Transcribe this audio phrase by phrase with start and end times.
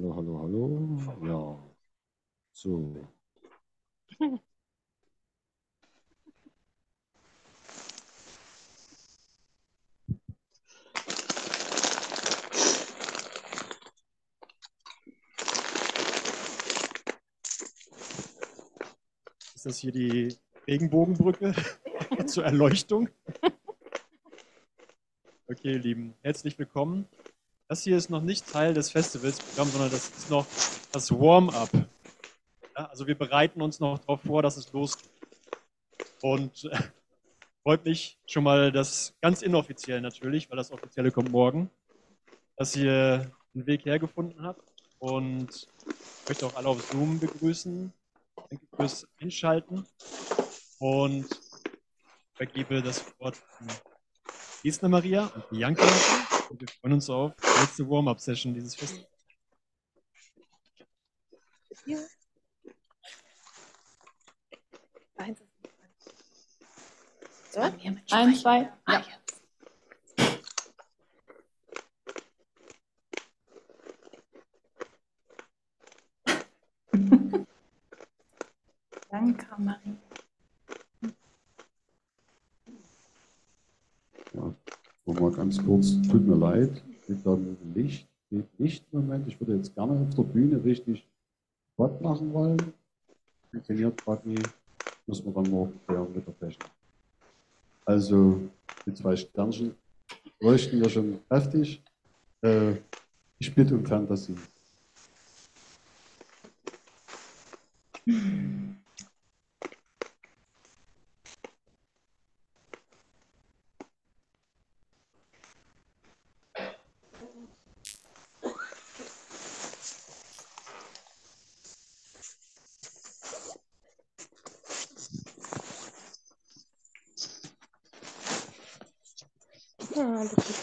[0.00, 0.98] Hallo, hallo, hallo.
[1.26, 1.58] Ja.
[2.52, 2.96] So.
[19.54, 20.34] Ist das hier die
[20.66, 21.54] Regenbogenbrücke
[22.26, 23.10] zur Erleuchtung?
[25.46, 27.08] Okay, ihr Lieben, herzlich willkommen.
[27.70, 30.44] Das hier ist noch nicht Teil des Festivalsprogramms, sondern das ist noch
[30.90, 31.70] das Warm-up.
[32.76, 35.08] Ja, also wir bereiten uns noch darauf vor, dass es losgeht.
[36.20, 36.76] Und äh,
[37.62, 41.70] freut mich schon mal, das ganz inoffiziell natürlich, weil das Offizielle kommt morgen,
[42.56, 44.68] dass ihr den Weg hergefunden habt.
[44.98, 47.92] Und ich möchte auch alle auf Zoom begrüßen.
[48.48, 49.86] Danke fürs Einschalten.
[50.80, 51.28] Und
[52.34, 53.68] vergebe das Wort an
[54.64, 55.86] Gisna Maria und Bianca.
[56.50, 59.08] Und wir freuen uns auf die letzte Warm-up-Session dieses Festivals.
[61.86, 61.98] Ja.
[65.16, 65.40] Eins.
[67.52, 67.60] So?
[67.60, 68.72] Eins, zwei.
[68.84, 69.20] Ah, ja.
[79.08, 79.96] Danke, Marie.
[84.32, 84.54] Ja.
[85.04, 86.70] Nochmal ganz kurz, tut mir leid,
[87.08, 89.26] mit dem Licht geht nicht im Moment.
[89.26, 91.04] Ich würde jetzt gerne auf der Bühne richtig
[91.72, 92.56] Spot machen wollen.
[93.50, 94.38] Funktioniert gerade nie.
[95.08, 96.70] Müssen wir dann noch klären mit der Technik.
[97.84, 98.42] Also,
[98.86, 99.74] die zwei Sternchen
[100.38, 101.82] leuchten ja schon kräftig.
[102.42, 102.74] Äh,
[103.40, 104.36] ich bitte um Fantasie.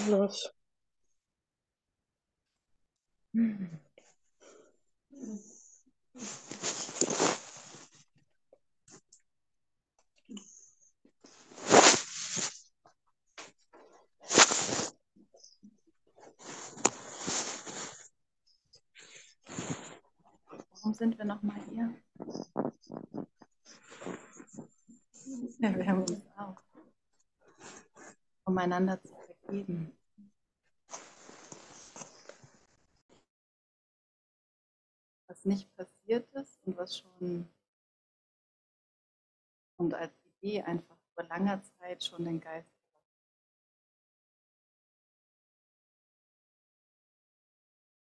[0.07, 0.49] Los.
[20.71, 21.93] Warum sind wir nochmal hier?
[25.59, 26.55] Ja, wir haben uns auch.
[28.45, 29.13] Um einander zu
[29.45, 29.91] vergeben.
[35.27, 36.29] Was nicht passiert
[36.87, 37.47] was schon
[39.77, 40.11] und als
[40.41, 42.67] Idee einfach vor langer Zeit schon den Geist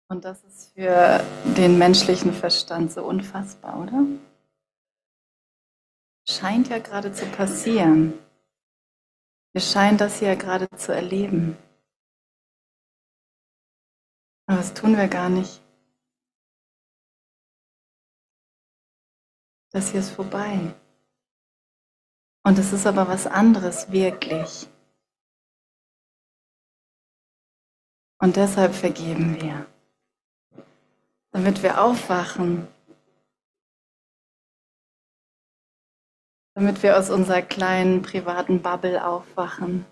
[0.09, 1.21] Und das ist für
[1.57, 4.05] den menschlichen Verstand so unfassbar, oder?
[6.29, 8.15] Scheint ja gerade zu passieren.
[9.53, 11.57] Wir scheinen das hier gerade zu erleben.
[14.47, 15.63] Aber das tun wir gar nicht.
[19.71, 20.75] Das hier ist vorbei.
[22.43, 24.69] Und es ist aber was anderes, wirklich.
[28.19, 29.67] Und deshalb vergeben wir
[31.33, 32.67] damit wir aufwachen,
[36.55, 39.87] damit wir aus unserer kleinen privaten Bubble aufwachen.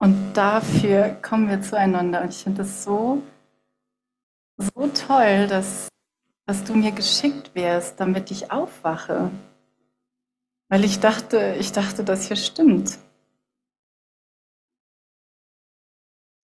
[0.00, 2.22] Und dafür kommen wir zueinander.
[2.22, 3.22] Und ich finde es so,
[4.56, 5.88] so toll, dass,
[6.48, 9.30] dass du mir geschickt wärst, damit ich aufwache.
[10.70, 12.98] Weil ich dachte, ich dachte, das hier stimmt.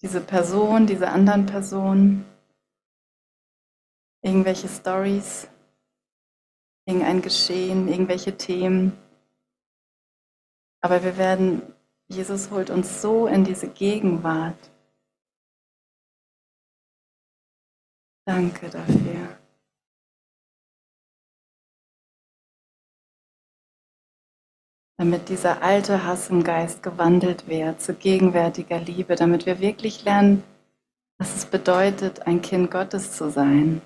[0.02, 2.26] Diese Person, diese anderen Personen
[4.20, 5.48] irgendwelche Stories,
[6.84, 8.92] irgendein Geschehen, irgendwelche Themen.
[10.82, 11.62] Aber wir werden,
[12.08, 14.70] Jesus holt uns so in diese Gegenwart.
[18.26, 19.43] Danke dafür.
[24.96, 30.44] Damit dieser alte Hass im Geist gewandelt wird zu gegenwärtiger Liebe, damit wir wirklich lernen,
[31.18, 33.82] was es bedeutet, ein Kind Gottes zu sein.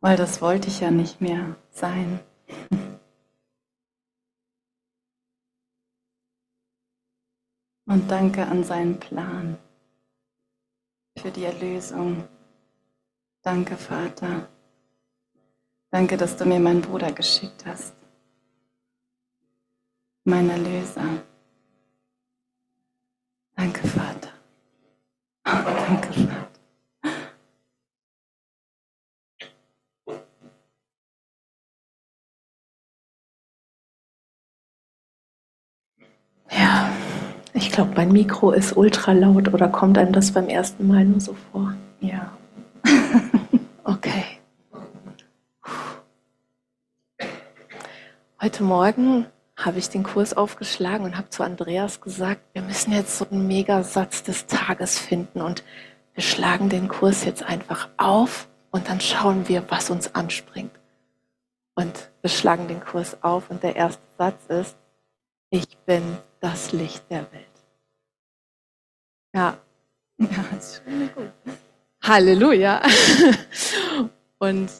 [0.00, 2.20] Weil das wollte ich ja nicht mehr sein.
[7.84, 9.58] Und danke an seinen Plan
[11.20, 12.28] für die Erlösung.
[13.42, 14.48] Danke, Vater.
[15.90, 17.94] Danke, dass du mir meinen Bruder geschickt hast.
[20.24, 21.22] mein Erlöser.
[23.56, 24.32] Danke, Vater.
[25.44, 26.29] Danke, Vater.
[37.80, 41.34] Glaube, mein Mikro ist ultra laut oder kommt einem das beim ersten Mal nur so
[41.50, 41.74] vor?
[42.00, 42.30] Ja.
[43.82, 44.38] Okay.
[48.40, 53.18] Heute Morgen habe ich den Kurs aufgeschlagen und habe zu Andreas gesagt, wir müssen jetzt
[53.18, 55.64] so einen Megasatz des Tages finden und
[56.14, 60.78] wir schlagen den Kurs jetzt einfach auf und dann schauen wir, was uns anspringt.
[61.74, 64.76] Und wir schlagen den Kurs auf und der erste Satz ist,
[65.48, 66.02] ich bin
[66.40, 67.49] das Licht der Welt.
[69.34, 69.58] Ja,
[70.18, 71.32] Ja, ist schon gut.
[72.02, 72.82] Halleluja.
[74.38, 74.70] Und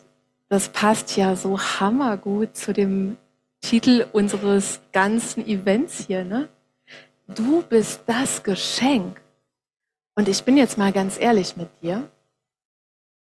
[0.49, 3.17] das passt ja so hammergut zu dem
[3.61, 6.49] Titel unseres ganzen Events hier, ne?
[7.29, 9.21] Du bist das Geschenk.
[10.15, 12.11] Und ich bin jetzt mal ganz ehrlich mit dir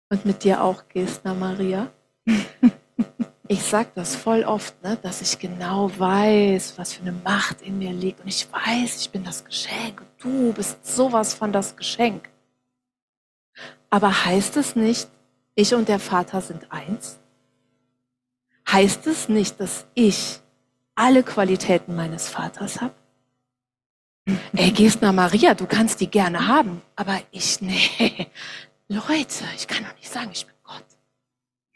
[0.10, 1.92] und mit dir auch, Gestner Maria.
[3.50, 7.80] Ich sag das voll oft, ne, dass ich genau weiß, was für eine Macht in
[7.80, 8.20] mir liegt.
[8.20, 10.02] Und ich weiß, ich bin das Geschenk.
[10.02, 12.30] Und du bist sowas von das Geschenk.
[13.90, 15.10] Aber heißt es nicht,
[15.56, 17.20] ich und der Vater sind eins?
[18.70, 20.42] Heißt es nicht, dass ich
[20.96, 22.94] alle Qualitäten meines Vaters habe?
[24.54, 28.28] Ey, Gestner Maria, du kannst die gerne haben, aber ich, nee.
[28.90, 30.57] Leute, ich kann doch nicht sagen, ich bin.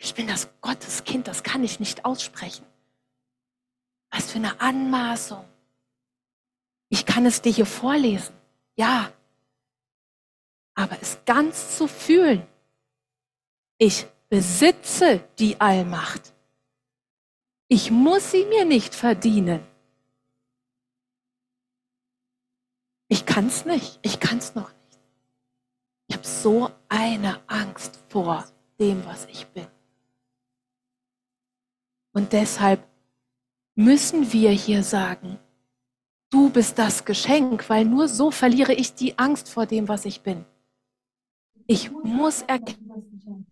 [0.03, 2.65] Ich bin das Gotteskind, das kann ich nicht aussprechen.
[4.09, 5.45] Was für eine Anmaßung.
[6.89, 8.33] Ich kann es dir hier vorlesen.
[8.75, 9.13] Ja,
[10.74, 12.45] aber es ganz zu fühlen.
[13.77, 16.33] Ich besitze die Allmacht.
[17.68, 19.63] Ich muss sie mir nicht verdienen.
[23.07, 24.00] Ich kann es nicht.
[24.01, 25.00] Ich kann es noch nicht.
[26.07, 29.68] Ich habe so eine Angst vor dem, was ich bin.
[32.13, 32.86] Und deshalb
[33.75, 35.40] müssen wir hier sagen,
[36.30, 40.22] du bist das Geschenk, weil nur so verliere ich die Angst vor dem, was ich
[40.22, 40.46] bin.
[41.68, 43.46] Ich muss erkennen.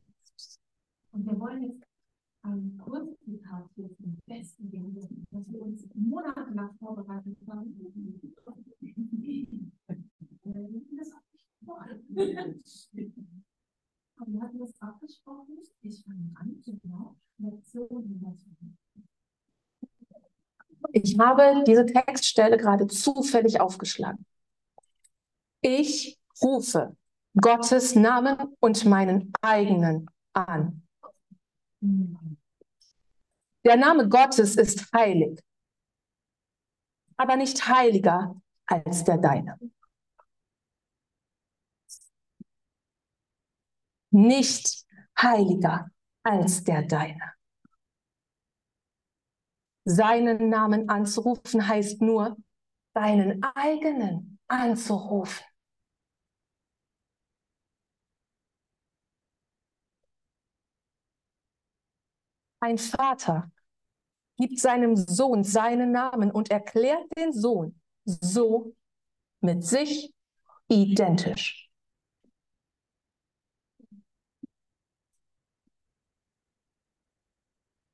[1.11, 1.83] Und wir wollen jetzt
[2.44, 4.95] ein Kurzzitat hier zum Besten geben,
[5.31, 7.75] das wir uns monatelang vorbereitet haben.
[14.19, 15.60] Und wir hatten das abgesprochen.
[15.81, 17.16] Ich fange an, genau.
[17.38, 18.38] Lektion
[20.92, 24.25] Ich habe diese Textstelle gerade zufällig aufgeschlagen.
[25.62, 26.95] Ich rufe
[27.39, 30.83] Gottes Namen und meinen eigenen an.
[33.63, 35.39] Der Name Gottes ist heilig,
[37.16, 38.36] aber nicht heiliger
[38.66, 39.57] als der deine.
[44.11, 44.85] Nicht
[45.19, 45.89] heiliger
[46.23, 47.33] als der deine.
[49.85, 52.38] Seinen Namen anzurufen heißt nur,
[52.94, 55.44] deinen eigenen anzurufen.
[62.61, 63.51] Ein Vater
[64.37, 68.75] gibt seinem Sohn seinen Namen und erklärt den Sohn so
[69.42, 70.13] mit sich
[70.68, 71.69] identisch.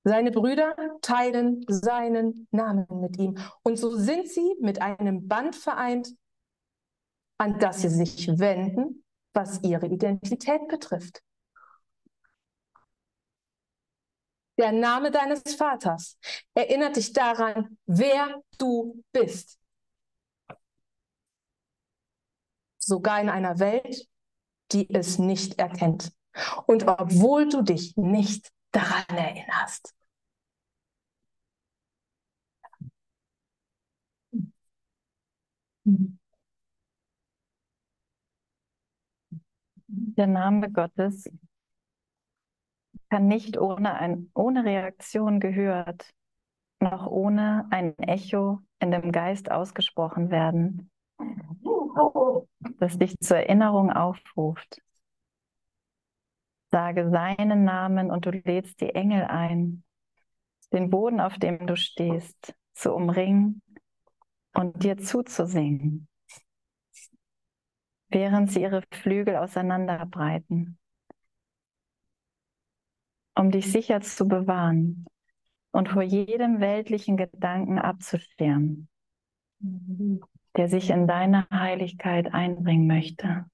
[0.07, 6.15] Seine Brüder teilen seinen Namen mit ihm und so sind sie mit einem Band vereint,
[7.39, 11.23] an das sie sich wenden, was ihre Identität betrifft.
[14.59, 16.19] Der Name deines Vaters
[16.53, 19.59] erinnert dich daran, wer du bist.
[22.77, 24.07] Sogar in einer Welt,
[24.71, 26.13] die es nicht erkennt.
[26.67, 29.95] Und obwohl du dich nicht daran erinnerst.
[39.87, 41.29] Der Name Gottes
[43.09, 46.11] kann nicht ohne, ein, ohne Reaktion gehört,
[46.79, 50.91] noch ohne ein Echo in dem Geist ausgesprochen werden,
[52.79, 54.81] das dich zur Erinnerung aufruft.
[56.75, 59.85] Sage seinen Namen und du lädst die Engel ein,
[60.73, 63.61] den Boden, auf dem du stehst, zu umringen
[64.53, 66.09] und dir zuzusingen,
[68.09, 70.77] während sie ihre Flügel auseinanderbreiten
[73.37, 75.05] um dich sicher zu bewahren
[75.71, 78.89] und vor jedem weltlichen Gedanken abzuschirmen.
[80.57, 83.45] der sich in deine Heiligkeit einbringen möchte.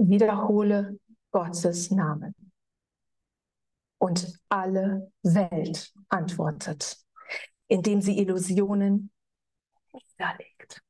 [0.00, 0.98] Wiederhole
[1.30, 2.34] Gottes Namen.
[3.98, 6.96] Und alle Welt antwortet,
[7.66, 9.10] indem sie Illusionen
[9.92, 10.82] niederlegt.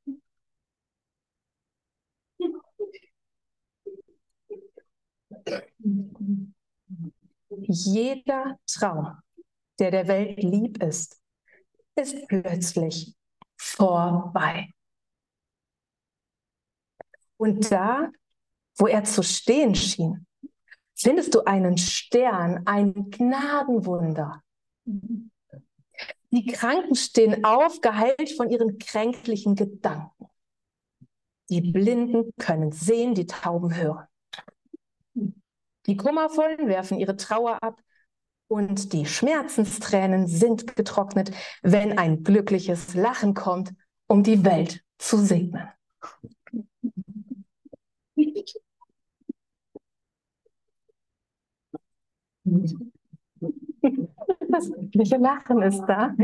[7.49, 9.17] Jeder Traum,
[9.79, 11.19] der der Welt lieb ist,
[11.95, 13.15] ist plötzlich
[13.57, 14.71] vorbei.
[17.37, 18.11] Und da,
[18.79, 20.25] wo er zu stehen schien,
[20.95, 24.41] findest du einen Stern, ein Gnadenwunder.
[26.31, 30.27] Die Kranken stehen auf, geheilt von ihren kränklichen Gedanken.
[31.49, 34.07] Die Blinden können sehen, die Tauben hören.
[35.85, 37.81] Die Kummervollen werfen ihre Trauer ab
[38.47, 41.31] und die Schmerzenstränen sind getrocknet,
[41.63, 43.73] wenn ein glückliches Lachen kommt,
[44.07, 45.69] um die Welt zu segnen.
[54.49, 56.13] Das glückliche Lachen ist da.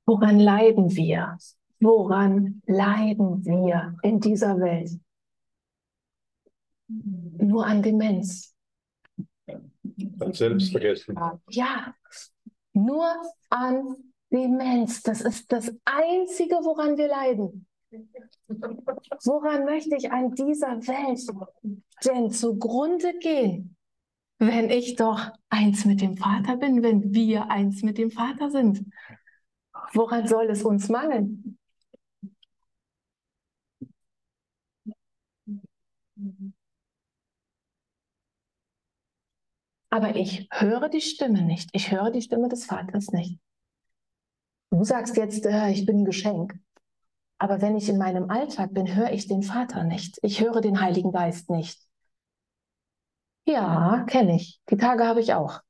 [0.07, 1.37] Woran leiden wir?
[1.81, 4.91] Woran leiden wir in dieser Welt?
[6.89, 8.55] Nur an Demenz.
[9.47, 11.19] An Selbstvergessen.
[11.51, 11.95] Ja,
[12.73, 13.07] nur
[13.51, 13.97] an
[14.31, 15.03] Demenz.
[15.03, 17.67] Das ist das Einzige, woran wir leiden.
[19.25, 21.21] Woran möchte ich an dieser Welt
[22.05, 23.77] denn zugrunde gehen,
[24.39, 28.85] wenn ich doch eins mit dem Vater bin, wenn wir eins mit dem Vater sind?
[29.93, 31.59] Woran soll es uns mangeln?
[39.91, 41.71] Aber ich höre die Stimme nicht.
[41.73, 43.39] Ich höre die Stimme des Vaters nicht.
[44.71, 46.55] Du sagst jetzt, äh, ich bin ein Geschenk.
[47.39, 50.19] Aber wenn ich in meinem Alltag bin, höre ich den Vater nicht.
[50.23, 51.88] Ich höre den Heiligen Geist nicht.
[53.49, 54.61] Ja, kenne ich.
[54.69, 55.63] Die Tage habe ich auch.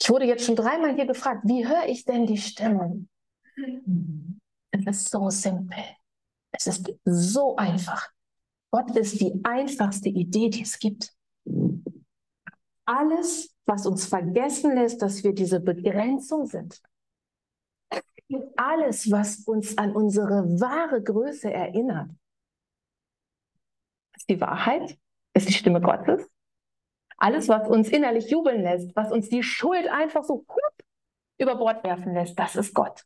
[0.00, 3.10] Ich wurde jetzt schon dreimal hier gefragt, wie höre ich denn die Stimmen?
[4.70, 5.84] Es ist so simpel.
[6.52, 8.08] Es ist so einfach.
[8.72, 11.12] Gott ist die einfachste Idee, die es gibt.
[12.86, 16.80] Alles, was uns vergessen lässt, dass wir diese Begrenzung sind.
[18.56, 22.10] Alles, was uns an unsere wahre Größe erinnert,
[24.16, 24.96] ist die Wahrheit,
[25.34, 26.28] ist die Stimme Gottes.
[27.16, 30.84] Alles, was uns innerlich jubeln lässt, was uns die Schuld einfach so hup,
[31.38, 33.04] über Bord werfen lässt, das ist Gott.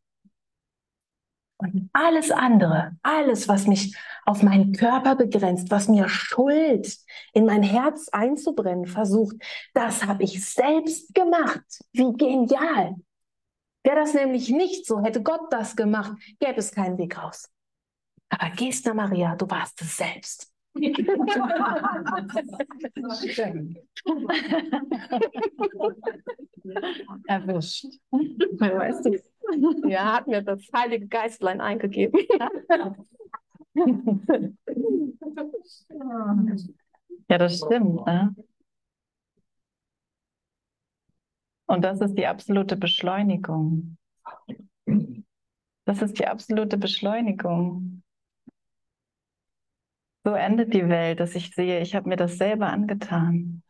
[1.57, 6.97] Und alles andere, alles, was mich auf meinen Körper begrenzt, was mir Schuld
[7.33, 9.37] in mein Herz einzubrennen versucht,
[9.73, 11.65] das habe ich selbst gemacht.
[11.93, 12.97] Wie genial.
[13.85, 17.51] Wäre das nämlich nicht so, hätte Gott das gemacht, gäbe es keinen Weg raus.
[18.31, 20.54] Aber Gesta Maria, du warst es selbst.
[27.27, 27.87] Erwischt.
[28.11, 32.19] Weißt du, ja, hat mir das Heilige Geistlein eingegeben.
[37.29, 38.07] Ja, das stimmt.
[38.07, 38.35] Ne?
[41.67, 43.97] Und das ist die absolute Beschleunigung.
[45.87, 48.03] Das ist die absolute Beschleunigung.
[50.25, 53.63] So endet die Welt, dass ich sehe, ich habe mir das selber angetan.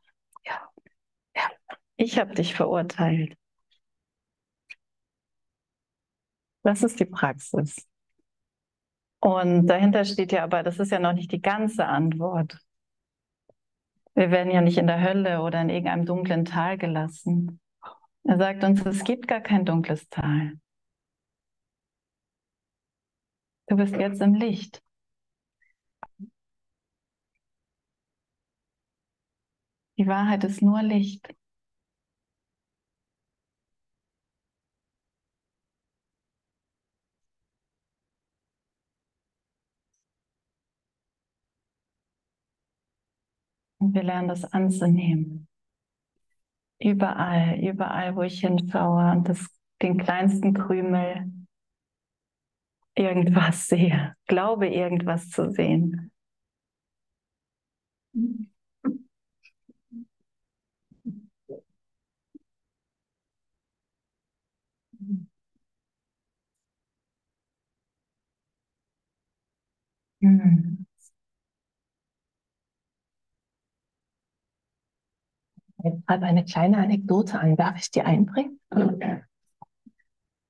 [0.46, 0.60] Ja,
[1.36, 1.50] ja.
[1.96, 3.36] Ich habe dich verurteilt.
[6.64, 7.86] Das ist die Praxis.
[9.20, 12.58] Und dahinter steht ja aber, das ist ja noch nicht die ganze Antwort.
[14.14, 17.60] Wir werden ja nicht in der Hölle oder in irgendeinem dunklen Tal gelassen.
[18.24, 20.54] Er sagt uns, es gibt gar kein dunkles Tal.
[23.68, 24.83] Du bist jetzt im Licht.
[29.98, 31.34] Die Wahrheit ist nur Licht.
[43.78, 45.46] Und wir lernen das anzunehmen.
[46.80, 49.46] Überall, überall, wo ich hinschaue und das,
[49.82, 51.30] den kleinsten Krümel
[52.96, 56.10] irgendwas sehe, glaube irgendwas zu sehen.
[58.14, 58.53] Mhm.
[70.24, 70.86] Hm.
[75.82, 77.56] Jetzt gerade eine kleine Anekdote an.
[77.56, 78.58] Darf ich die einbringen?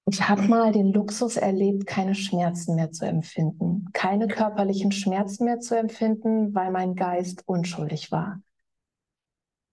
[0.06, 5.58] Ich habe mal den Luxus erlebt, keine Schmerzen mehr zu empfinden, keine körperlichen Schmerzen mehr
[5.58, 8.40] zu empfinden, weil mein Geist unschuldig war.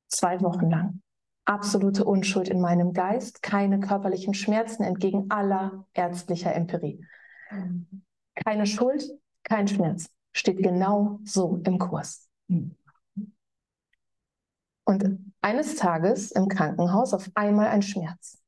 [0.08, 1.02] Zwei Wochen lang.
[1.46, 7.06] Absolute Unschuld in meinem Geist, keine körperlichen Schmerzen entgegen aller ärztlicher Empirie.
[8.36, 9.04] Keine Schuld,
[9.52, 10.10] kein Schmerz.
[10.32, 12.30] Steht genau so im Kurs.
[14.86, 18.42] Und eines Tages im Krankenhaus auf einmal ein Schmerz.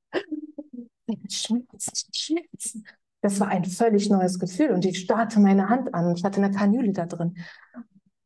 [1.30, 2.86] Schmerzen, Schmerzen.
[3.20, 6.16] Das war ein völlig neues Gefühl und ich starrte meine Hand an.
[6.16, 7.36] Ich hatte eine Kanüle da drin.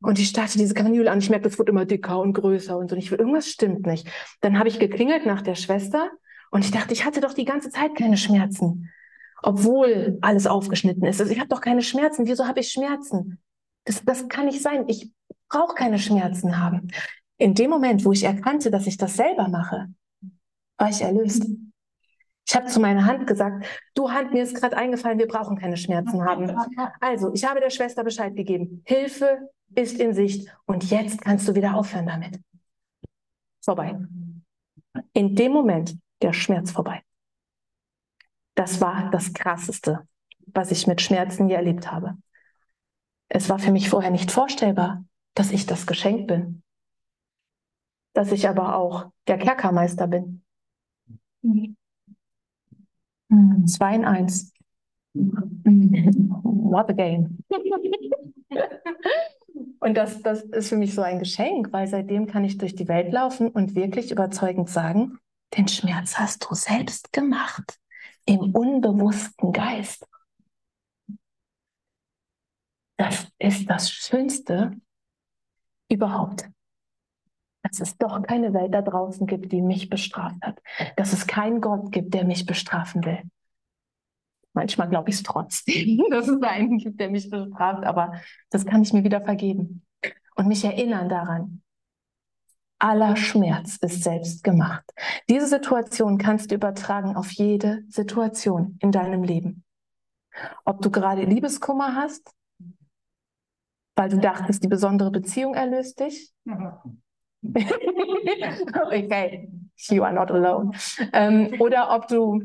[0.00, 1.18] Und ich starrte diese Kanüle an.
[1.18, 2.94] Ich merkte, es wurde immer dicker und größer und so.
[2.94, 4.08] Und ich irgendwas stimmt nicht.
[4.40, 6.10] Dann habe ich geklingelt nach der Schwester
[6.52, 8.88] und ich dachte, ich hatte doch die ganze Zeit keine Schmerzen.
[9.42, 11.20] Obwohl alles aufgeschnitten ist.
[11.20, 12.26] Also ich habe doch keine Schmerzen.
[12.26, 13.38] Wieso habe ich Schmerzen?
[13.84, 14.84] Das, das kann nicht sein.
[14.88, 15.12] Ich
[15.48, 16.88] brauche keine Schmerzen haben.
[17.36, 19.86] In dem Moment, wo ich erkannte, dass ich das selber mache,
[20.76, 21.46] war ich erlöst.
[22.48, 25.76] Ich habe zu meiner Hand gesagt, du Hand, mir ist gerade eingefallen, wir brauchen keine
[25.76, 26.50] Schmerzen haben.
[26.98, 28.82] Also, ich habe der Schwester Bescheid gegeben.
[28.86, 32.40] Hilfe ist in Sicht und jetzt kannst du wieder aufhören damit.
[33.62, 33.98] Vorbei.
[35.12, 37.02] In dem Moment der Schmerz vorbei.
[38.58, 40.08] Das war das Krasseste,
[40.46, 42.18] was ich mit Schmerzen je erlebt habe.
[43.28, 46.64] Es war für mich vorher nicht vorstellbar, dass ich das Geschenk bin.
[48.14, 50.42] Dass ich aber auch der Kerkermeister bin.
[53.66, 54.52] Zwei in eins.
[55.14, 57.38] What a game.
[59.78, 62.88] Und das, das ist für mich so ein Geschenk, weil seitdem kann ich durch die
[62.88, 65.20] Welt laufen und wirklich überzeugend sagen,
[65.56, 67.78] den Schmerz hast du selbst gemacht,
[68.28, 70.06] im unbewussten Geist.
[72.98, 74.72] Das ist das Schönste
[75.90, 76.48] überhaupt.
[77.62, 80.60] Dass es doch keine Welt da draußen gibt, die mich bestraft hat.
[80.96, 83.22] Dass es keinen Gott gibt, der mich bestrafen will.
[84.52, 88.82] Manchmal glaube ich es trotzdem, dass es einen gibt, der mich bestraft, aber das kann
[88.82, 89.86] ich mir wieder vergeben
[90.34, 91.62] und mich erinnern daran.
[92.78, 94.84] Aller Schmerz ist selbst gemacht.
[95.28, 99.64] Diese Situation kannst du übertragen auf jede Situation in deinem Leben.
[100.64, 102.30] Ob du gerade Liebeskummer hast,
[103.96, 106.32] weil du dachtest, die besondere Beziehung erlöst dich.
[107.42, 109.48] okay,
[109.90, 110.72] you are not alone.
[111.12, 112.42] Ähm, oder ob du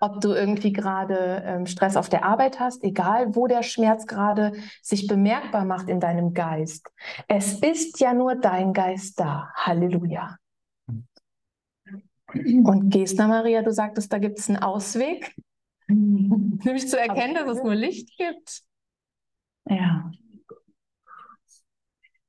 [0.00, 4.52] ob du irgendwie gerade ähm, Stress auf der Arbeit hast, egal wo der Schmerz gerade
[4.82, 6.90] sich bemerkbar macht in deinem Geist.
[7.28, 9.50] Es ist ja nur dein Geist da.
[9.54, 10.36] Halleluja.
[12.32, 15.34] Und Gesner Maria, du sagtest, da gibt es einen Ausweg,
[15.88, 18.62] nämlich zu erkennen, dass es nur Licht gibt.
[19.68, 20.10] Ja.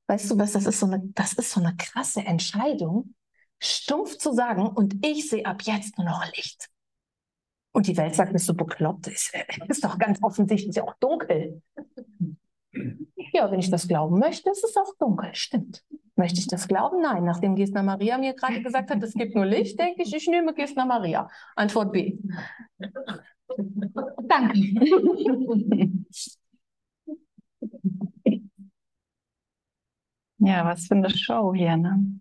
[0.08, 3.14] Weißt du was, das ist so eine, das ist so eine krasse Entscheidung,
[3.60, 6.68] stumpf zu sagen, und ich sehe ab jetzt nur noch Licht.
[7.72, 9.08] Und die Welt sagt, bist du bekloppt?
[9.08, 9.32] Ist,
[9.68, 11.62] ist doch ganz offensichtlich auch dunkel.
[13.32, 15.34] Ja, wenn ich das glauben möchte, ist es auch dunkel.
[15.34, 15.82] Stimmt.
[16.16, 17.00] Möchte ich das glauben?
[17.00, 17.24] Nein.
[17.24, 20.52] Nachdem Gesner Maria mir gerade gesagt hat, es gibt nur Licht, denke ich, ich nehme
[20.54, 21.30] Gesner Maria.
[21.56, 22.18] Antwort B.
[24.28, 24.58] Danke.
[30.38, 32.20] Ja, was für eine Show hier, ne?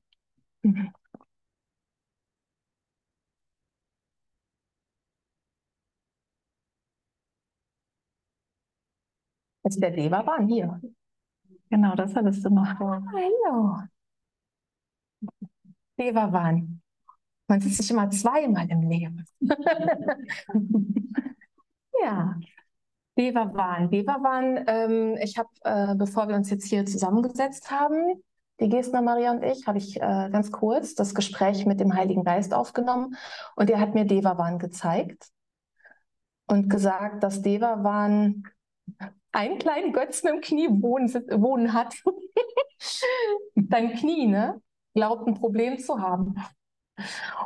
[9.64, 10.82] Ist der Devaban hier.
[11.70, 12.68] Genau, das hattest du noch.
[12.80, 13.78] Hallo.
[15.98, 16.82] Devaban.
[17.48, 19.26] Man sieht sich immer zweimal im Leben.
[22.04, 22.40] ja.
[23.18, 23.90] Devavan.
[23.92, 28.24] Devavan, ähm, ich habe, äh, bevor wir uns jetzt hier zusammengesetzt haben,
[28.62, 32.24] die Gesner Maria und ich, habe ich äh, ganz kurz das Gespräch mit dem Heiligen
[32.24, 33.18] Geist aufgenommen
[33.56, 35.28] und er hat mir Devavan gezeigt
[36.48, 38.44] und gesagt, dass Devavan
[39.32, 41.96] einen kleinen Götzen im Knie wohnen, wohnen hat.
[43.56, 44.62] Dein Knie, ne?
[44.94, 46.36] Glaubt ein Problem zu haben.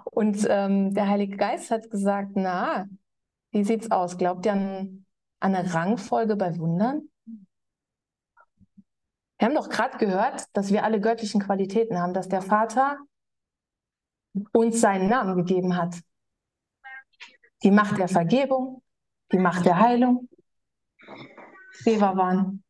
[0.06, 2.88] Und ähm, der Heilige Geist hat gesagt, na,
[3.52, 4.18] wie sieht's aus?
[4.18, 5.06] Glaubt ihr an,
[5.40, 7.10] an eine Rangfolge bei Wundern?
[9.38, 12.98] Wir haben doch gerade gehört, dass wir alle göttlichen Qualitäten haben, dass der Vater
[14.54, 15.96] uns seinen Namen gegeben hat.
[17.64, 18.82] Die Macht der Vergebung,
[19.32, 20.30] die Macht der Heilung.
[21.84, 22.64] Waren.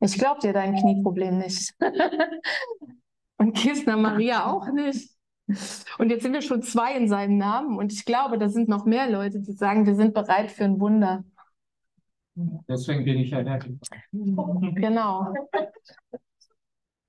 [0.00, 1.74] Ich glaube dir dein Knieproblem nicht.
[3.36, 5.10] Und Kistner Maria auch nicht.
[5.98, 7.76] Und jetzt sind wir schon zwei in seinem Namen.
[7.76, 10.80] Und ich glaube, da sind noch mehr Leute, die sagen, wir sind bereit für ein
[10.80, 11.24] Wunder.
[12.68, 13.78] Deswegen bin ich ja happy.
[14.12, 15.34] Genau.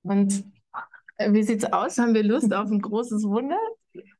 [0.02, 0.44] Und
[1.16, 1.98] äh, wie sieht's aus?
[1.98, 3.58] Haben wir Lust auf ein großes Wunder?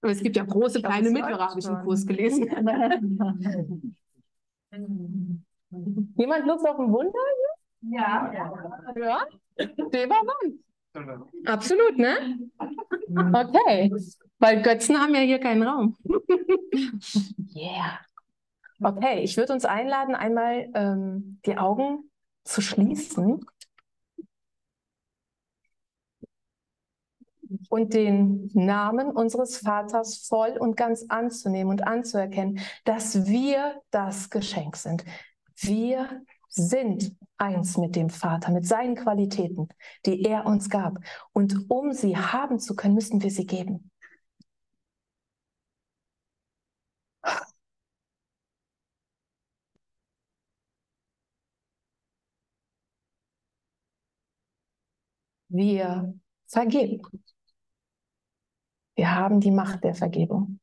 [0.01, 1.83] Aber es gibt ja große, kleine, mittlere, habe ich im.
[1.83, 2.49] Kurs gelesen.
[4.73, 7.19] Jemand Lust auf ein Wunder?
[7.83, 8.33] Ja.
[8.97, 9.27] Ja?
[9.93, 10.59] Deva wann?
[11.47, 12.39] Absolut, ne?
[13.09, 13.93] Okay.
[14.39, 15.97] Weil Götzen haben ja hier keinen Raum.
[17.55, 17.99] yeah.
[18.83, 22.11] Okay, ich würde uns einladen, einmal ähm, die Augen
[22.45, 23.45] zu schließen
[27.69, 34.77] und den Namen unseres Vaters voll und ganz anzunehmen und anzuerkennen, dass wir das Geschenk
[34.77, 35.05] sind.
[35.57, 39.69] Wir sind eins mit dem Vater, mit seinen Qualitäten,
[40.07, 40.99] die er uns gab.
[41.33, 43.91] Und um sie haben zu können, müssen wir sie geben.
[55.49, 56.15] Wir
[56.49, 57.03] vergeben.
[58.95, 60.61] Wir haben die Macht der Vergebung.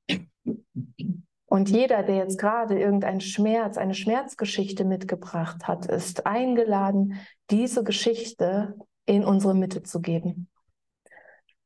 [1.45, 8.75] Und jeder, der jetzt gerade irgendeinen Schmerz, eine Schmerzgeschichte mitgebracht hat, ist eingeladen, diese Geschichte
[9.07, 10.47] in unsere Mitte zu geben,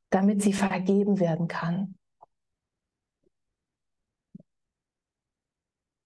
[0.09, 1.95] damit sie vergeben werden kann.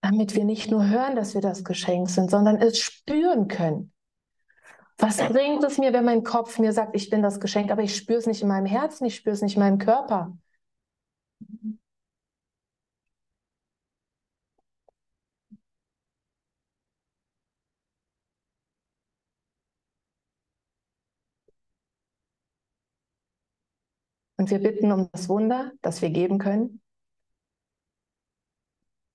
[0.02, 3.94] Damit wir nicht nur hören, dass wir das Geschenk sind, sondern es spüren können.
[4.98, 7.96] Was bringt es mir, wenn mein Kopf mir sagt, ich bin das Geschenk, aber ich
[7.96, 10.36] spüre es nicht in meinem Herzen, ich spüre es nicht in meinem Körper?
[24.38, 26.82] Und wir bitten um das Wunder, das wir geben können.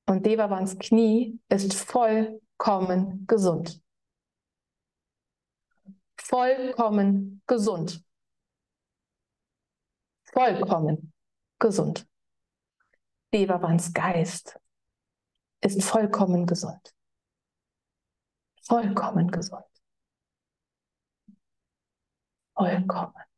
[0.07, 3.81] Und Devavans Knie ist vollkommen gesund.
[6.17, 8.05] Vollkommen gesund.
[10.33, 11.13] Vollkommen
[11.59, 12.07] gesund.
[13.33, 14.59] Devavans Geist
[15.61, 16.95] ist vollkommen gesund.
[18.63, 19.65] Vollkommen gesund.
[22.55, 23.32] Vollkommen.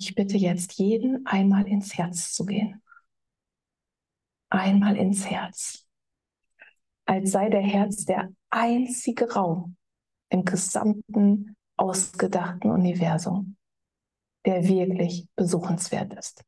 [0.00, 2.82] Ich bitte jetzt jeden einmal ins Herz zu gehen.
[4.48, 5.86] Einmal ins Herz.
[7.04, 9.76] Als sei der Herz der einzige Raum
[10.30, 13.58] im gesamten ausgedachten Universum,
[14.46, 16.44] der wirklich besuchenswert ist.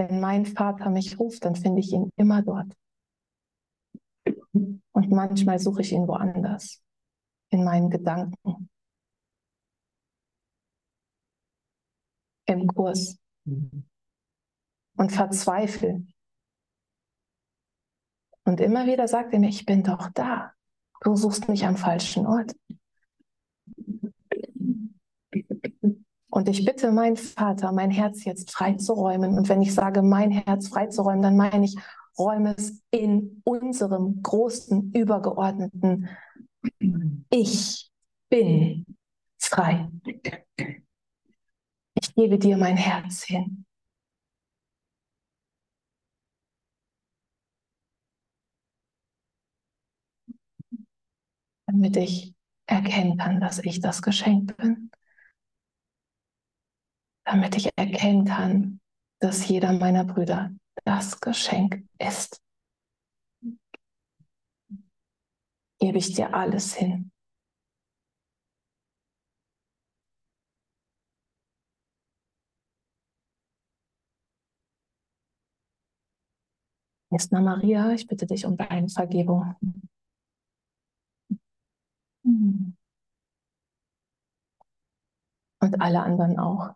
[0.00, 2.74] Wenn mein Vater mich ruft, dann finde ich ihn immer dort.
[4.54, 6.82] Und manchmal suche ich ihn woanders,
[7.50, 8.70] in meinen Gedanken,
[12.46, 16.02] im Kurs und verzweifle.
[18.44, 20.54] Und immer wieder sagt er mir, ich bin doch da.
[21.02, 22.56] Du suchst mich am falschen Ort.
[26.30, 29.36] Und ich bitte meinen Vater, mein Herz jetzt freizuräumen.
[29.36, 31.76] Und wenn ich sage, mein Herz freizuräumen, dann meine ich,
[32.18, 36.08] räume es in unserem großen, übergeordneten
[37.30, 37.90] Ich
[38.28, 38.84] bin
[39.38, 39.88] frei.
[41.94, 43.64] Ich gebe dir mein Herz hin.
[51.66, 52.34] Damit ich
[52.66, 54.89] erkennen kann, dass ich das Geschenk bin.
[57.24, 58.80] Damit ich erkennen kann,
[59.20, 60.50] dass jeder meiner Brüder
[60.84, 62.40] das Geschenk ist.
[65.78, 67.10] Gebe ich dir alles hin.
[77.12, 79.56] Estner Maria, ich bitte dich um deine Vergebung.
[82.22, 82.76] Und
[85.80, 86.74] alle anderen auch.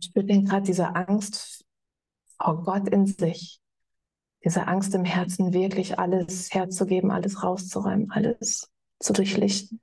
[0.00, 1.64] Ich spüre gerade diese Angst
[2.40, 3.60] vor Gott in sich.
[4.42, 9.82] Diese Angst im Herzen, wirklich alles herzugeben, alles rauszuräumen, alles zu durchlichten.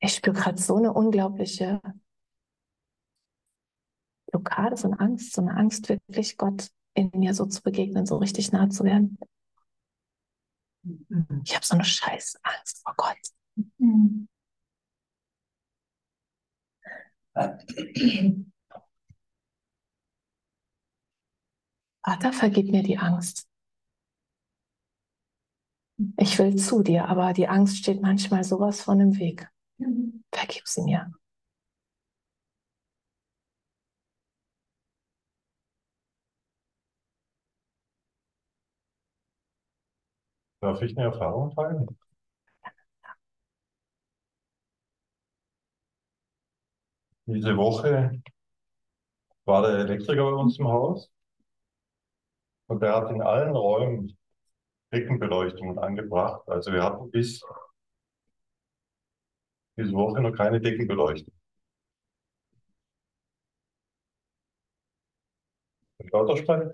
[0.00, 1.80] Ich spüre gerade so eine unglaubliche
[4.30, 8.18] Blockade, so eine Angst, so eine Angst, wirklich Gott in mir so zu begegnen, so
[8.18, 9.18] richtig nah zu werden.
[11.44, 13.16] Ich habe so eine scheiß Angst vor Gott.
[22.04, 23.48] Vater, vergib mir die Angst.
[26.16, 29.48] Ich will zu dir, aber die Angst steht manchmal sowas von im Weg.
[30.32, 31.10] Vergib sie mir.
[40.62, 41.86] Darf ich eine Erfahrung teilen?
[47.32, 48.20] Diese Woche
[49.44, 51.08] war der Elektriker bei uns im Haus
[52.66, 54.18] und der hat in allen Räumen
[54.92, 56.42] Deckenbeleuchtungen angebracht.
[56.48, 57.40] Also wir hatten bis
[59.76, 61.32] diese Woche noch keine Deckenbeleuchtung.
[66.10, 66.72] Lauter sprechen?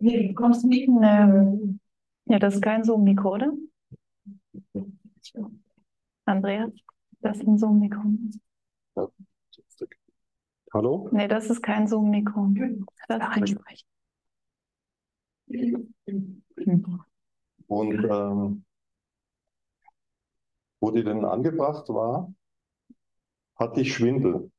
[0.00, 1.78] Nee, du kommst nicht in, ähm,
[2.24, 3.52] ja, das ist kein Zoom-Mikro, oder?
[6.24, 6.72] Andreas,
[7.20, 8.02] das ist ein Zoom-Mikro.
[10.74, 11.08] Hallo?
[11.12, 12.48] Nee, das ist kein Zoom-Mikro.
[13.06, 13.86] Das Einsprechen.
[17.68, 18.64] Und ähm,
[20.80, 22.34] wo die denn angebracht war,
[23.54, 24.50] hatte ich Schwindel.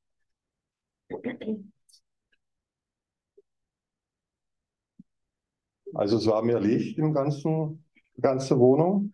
[5.94, 7.84] Also es war mehr Licht im ganzen,
[8.22, 9.12] ganze Wohnung.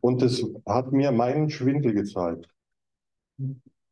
[0.00, 2.46] Und es hat mir meinen Schwindel gezeigt,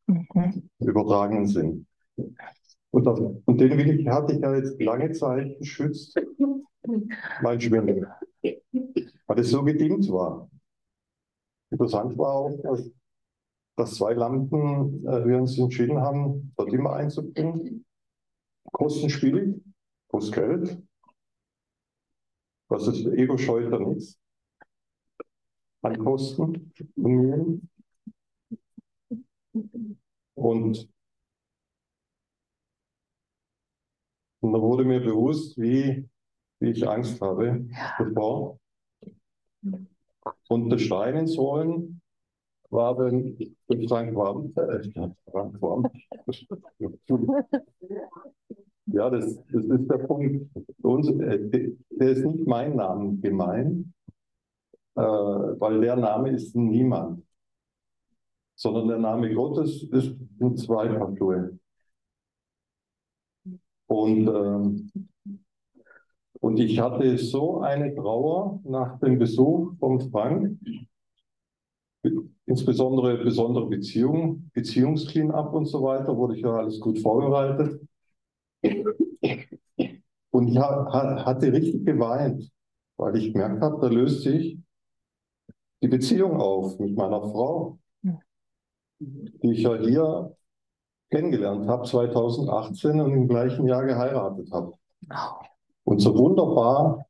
[0.09, 0.71] Mhm.
[0.81, 1.87] übertragenen Sinn.
[2.91, 6.19] Und, das, und den will ich, hatte ich ja jetzt lange Zeit geschützt,
[7.43, 8.09] mein Schwindel,
[8.43, 10.51] weil es so gedimmt war.
[11.71, 12.91] Interessant war auch, dass,
[13.77, 17.85] dass zwei Lampen äh, wir uns entschieden haben, dort immer einzubringen.
[18.73, 19.61] Kostenspielig,
[20.09, 20.83] kostet Geld.
[22.71, 24.19] Das ist Ego scheut da nichts.
[25.83, 26.43] An Kosten
[26.97, 27.69] und.
[30.35, 30.89] Und,
[34.41, 36.09] und da wurde mir bewusst, wie,
[36.61, 37.67] wie ich Angst habe
[37.99, 38.59] davor.
[40.49, 42.01] Und das Stein ins Rollen
[42.71, 43.37] war dann
[43.89, 44.53] Frank Warm.
[44.57, 45.89] Äh, Frank Warm.
[48.91, 50.51] Ja, das, das ist der Punkt.
[50.83, 53.93] Uns, äh, der ist nicht mein Name gemein,
[54.95, 57.23] äh, weil der Name ist niemand,
[58.59, 61.61] sondern der Name Gottes ist in zwei Faktoren.
[63.87, 64.91] Und, ähm,
[66.41, 70.59] und ich hatte so eine Trauer nach dem Besuch von Frank,
[72.47, 77.81] insbesondere besondere Beziehungen, Beziehungsclean-up und so weiter, wurde ich ja alles gut vorbereitet.
[80.31, 82.51] Und ich ha hatte richtig geweint,
[82.97, 84.59] weil ich gemerkt habe, da löst sich
[85.81, 87.79] die Beziehung auf mit meiner Frau,
[89.01, 90.37] die ich ja hier
[91.11, 94.75] kennengelernt habe, 2018 und im gleichen Jahr geheiratet habe.
[95.85, 97.05] Und so wunderbar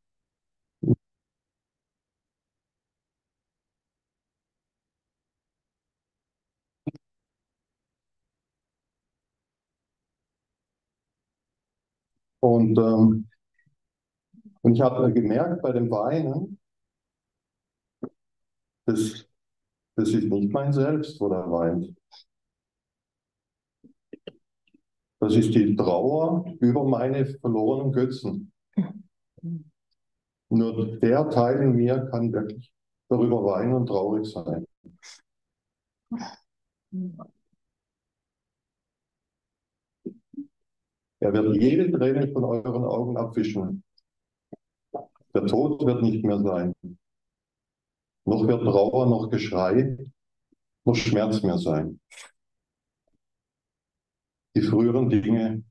[12.40, 13.28] Und, ähm,
[14.62, 16.58] und ich habe gemerkt bei dem Weinen,
[18.86, 19.27] das,
[19.98, 21.92] das ist nicht mein Selbst, wo der weint.
[25.18, 28.52] Das ist die Trauer über meine verlorenen Götzen.
[30.50, 32.70] Nur der Teil in mir kann wirklich
[33.08, 34.64] darüber weinen und traurig sein.
[41.18, 43.82] Er wird jede Träne von euren Augen abwischen.
[45.34, 46.72] Der Tod wird nicht mehr sein.
[48.28, 49.96] Noch wird Trauer, noch Geschrei,
[50.84, 51.98] noch Schmerz mehr sein.
[54.54, 55.64] Die früheren Dinge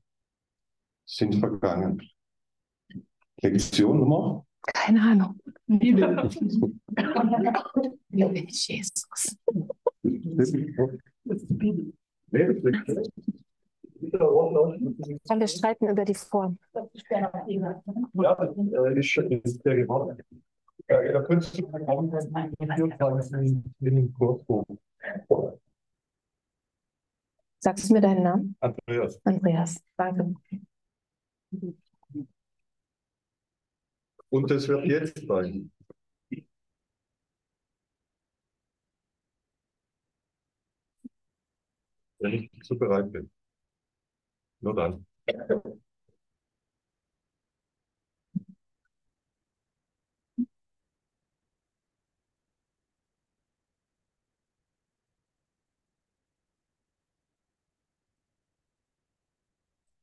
[1.06, 2.02] sind vergangen.
[3.42, 4.44] Lektion Nummer?
[4.74, 5.38] Keine Ahnung.
[5.68, 6.28] Liebe.
[8.10, 9.36] Liebe Jesus.
[15.28, 16.58] Komm, wir streiten über die Form.
[16.74, 20.20] Ja, das äh, ist, ist der geworden.
[20.88, 22.10] Da könntest du kaum
[23.80, 24.64] in den Kursbuch.
[27.58, 28.56] Sagst du mir deinen Namen?
[28.60, 29.20] Andreas.
[29.24, 29.84] Andreas.
[29.96, 30.34] Danke.
[34.30, 35.70] Und das wird jetzt sein.
[42.20, 43.30] Wenn ich dazu bereit bin.
[44.60, 45.06] Nur dann.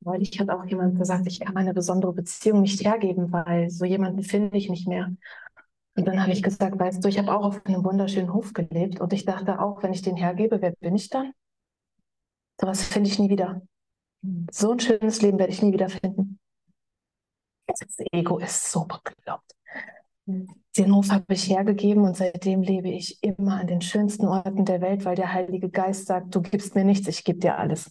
[0.06, 4.22] Neulich hat auch jemand gesagt, ich kann meine besondere Beziehung nicht hergeben, weil so jemanden
[4.22, 5.12] finde ich nicht mehr.
[5.96, 9.00] Und dann habe ich gesagt, weißt du, ich habe auch auf einem wunderschönen Hof gelebt
[9.00, 11.32] und ich dachte auch, wenn ich den hergebe, wer bin ich dann?
[12.60, 13.62] Sowas finde ich nie wieder.
[14.52, 16.38] So ein schönes Leben werde ich nie wieder finden.
[17.66, 19.54] Das Ego ist so bekloppt.
[20.76, 24.80] Den Hof habe ich hergegeben und seitdem lebe ich immer an den schönsten Orten der
[24.80, 27.90] Welt, weil der Heilige Geist sagt, du gibst mir nichts, ich gebe dir alles.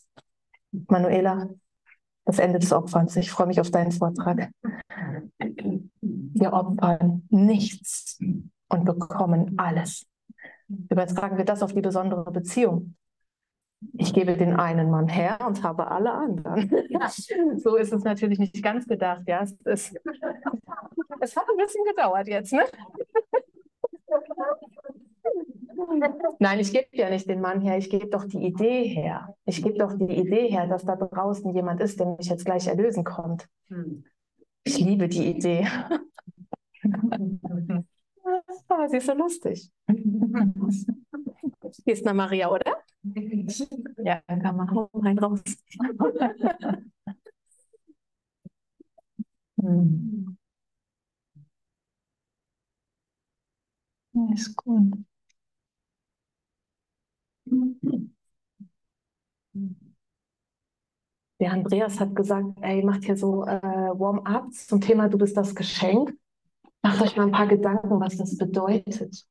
[0.72, 1.50] Manuela,
[2.26, 3.16] das Ende des Opferns.
[3.16, 4.50] Ich freue mich auf deinen Vortrag.
[6.02, 8.20] Wir opfern nichts
[8.70, 10.06] und bekommen alles.
[10.68, 12.96] Übertragen wir das auf die besondere Beziehung.
[13.94, 16.72] Ich gebe den einen Mann her und habe alle anderen.
[17.58, 19.24] So ist es natürlich nicht ganz gedacht.
[19.28, 19.96] Ja, es, ist,
[21.20, 22.54] es hat ein bisschen gedauert jetzt.
[22.54, 22.64] Ne?
[26.40, 29.36] Nein, ich gebe ja nicht den Mann her, ich gebe doch die Idee her.
[29.46, 32.68] Ich gebe doch die Idee her, dass da draußen jemand ist, der mich jetzt gleich
[32.68, 33.48] erlösen kommt.
[34.64, 35.68] Ich liebe die Idee.
[38.70, 39.72] Ah, sie ist so lustig.
[41.84, 42.78] Hier ist eine Maria, oder?
[44.04, 45.42] Ja, kann man auch rein raus.
[49.62, 50.36] Hm.
[54.14, 54.94] Ja, Ist gut.
[61.40, 65.54] Der Andreas hat gesagt, ey, macht hier so äh, Warm-ups zum Thema Du bist das
[65.54, 66.14] Geschenk.
[66.82, 69.26] Macht euch mal ein paar Gedanken, was das bedeutet.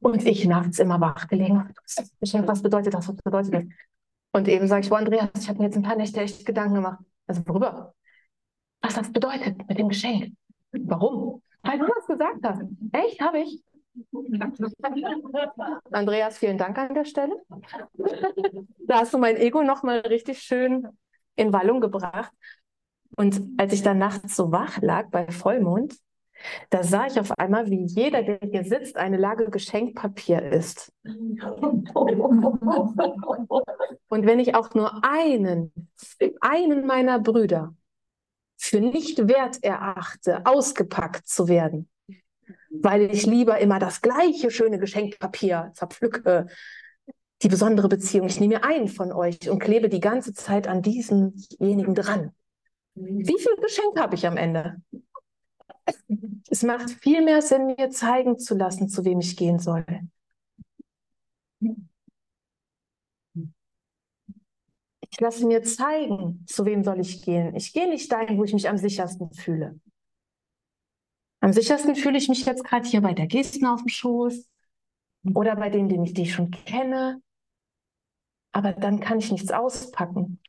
[0.00, 1.68] Und ich nachts immer wach gelegen.
[2.46, 3.08] Was bedeutet das?
[3.08, 3.62] Was bedeutet das?
[4.32, 6.74] Und eben sage ich, boah, Andreas, ich habe mir jetzt ein paar Nächte echt Gedanken
[6.74, 6.98] gemacht.
[7.26, 7.94] Also worüber?
[8.82, 10.34] Was das bedeutet mit dem Geschenk.
[10.72, 11.40] Warum?
[11.62, 12.62] Weil du das gesagt hast.
[12.92, 13.62] Echt, habe ich.
[15.90, 17.34] Andreas, vielen Dank an der Stelle.
[18.86, 20.86] Da hast du mein Ego nochmal richtig schön
[21.36, 22.32] in Wallung gebracht.
[23.16, 25.94] Und als ich dann nachts so wach lag bei Vollmond,
[26.70, 30.92] da sah ich auf einmal, wie jeder, der hier sitzt, eine Lage Geschenkpapier ist.
[31.04, 31.88] Und
[34.26, 35.72] wenn ich auch nur einen,
[36.40, 37.74] einen meiner Brüder
[38.56, 41.88] für nicht wert erachte, ausgepackt zu werden,
[42.82, 46.46] weil ich lieber immer das gleiche schöne Geschenkpapier zerpflücke,
[47.42, 48.26] die besondere Beziehung.
[48.26, 52.32] Ich nehme mir einen von euch und klebe die ganze Zeit an diesemjenigen dran.
[52.94, 54.80] Wie viel Geschenk habe ich am Ende?
[56.48, 59.84] Es macht viel mehr Sinn, mir zeigen zu lassen, zu wem ich gehen soll.
[65.10, 67.54] Ich lasse mir zeigen, zu wem soll ich gehen.
[67.54, 69.78] Ich gehe nicht dahin, wo ich mich am sichersten fühle.
[71.44, 74.48] Am sichersten fühle ich mich jetzt gerade hier bei der Gesten auf dem Schoß
[75.34, 77.20] oder bei denen, die ich, die schon kenne.
[78.52, 80.40] Aber dann kann ich nichts auspacken.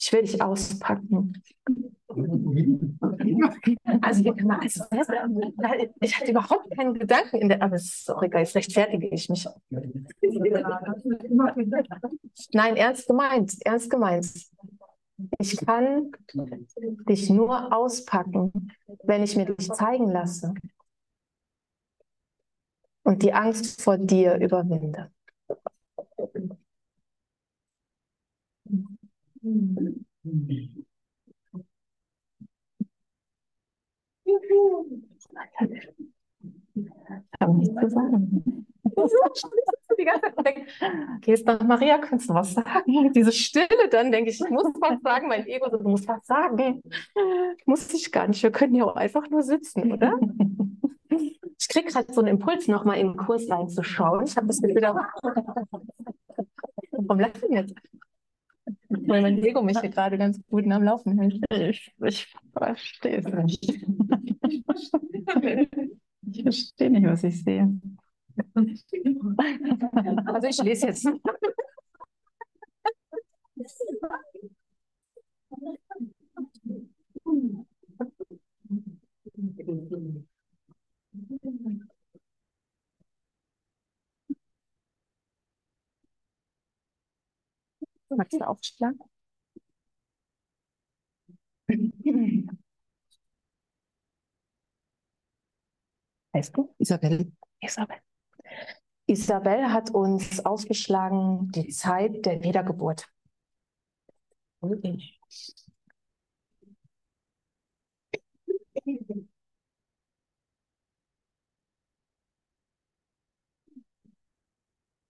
[0.00, 1.34] Ich will dich auspacken.
[4.00, 5.12] Also, also,
[6.00, 9.28] ich hatte überhaupt keinen Gedanken in der, aber es ist auch egal, jetzt rechtfertige ich
[9.28, 9.46] mich.
[12.52, 14.32] Nein, ernst gemeint, ernst gemeint.
[15.38, 16.12] Ich kann
[17.08, 20.54] dich nur auspacken, wenn ich mir dich zeigen lasse
[23.02, 25.10] und die Angst vor dir überwinde.
[36.72, 38.66] Ich habe nichts zu sagen.
[40.00, 40.66] Die ganze Zeit denke,
[41.20, 43.12] gehst nach Maria, kannst du was sagen?
[43.14, 45.28] Diese Stille, dann denke ich, ich muss was sagen.
[45.28, 46.82] Mein Ego so, du musst was sagen.
[47.66, 48.42] Muss ich gar nicht.
[48.42, 50.18] Wir können ja auch einfach nur sitzen, oder?
[51.58, 54.24] Ich kriege gerade so einen Impuls, nochmal in den Kurs reinzuschauen.
[54.24, 54.80] Ich habe das Gefühl,
[56.92, 57.74] warum lachen jetzt?
[58.88, 61.40] Weil mein Ego mich hier gerade ganz gut am Laufen hält.
[61.52, 63.84] Ich, ich verstehe es nicht.
[66.32, 67.80] Ich verstehe nicht, was ich sehe.
[70.26, 71.08] Also ich lese jetzt.
[88.08, 88.98] Magst du aufschlagen?
[96.34, 96.74] Heißt du?
[96.78, 97.32] Isabel.
[97.60, 97.98] Isabel.
[99.10, 103.08] Isabel hat uns aufgeschlagen die Zeit der Wiedergeburt.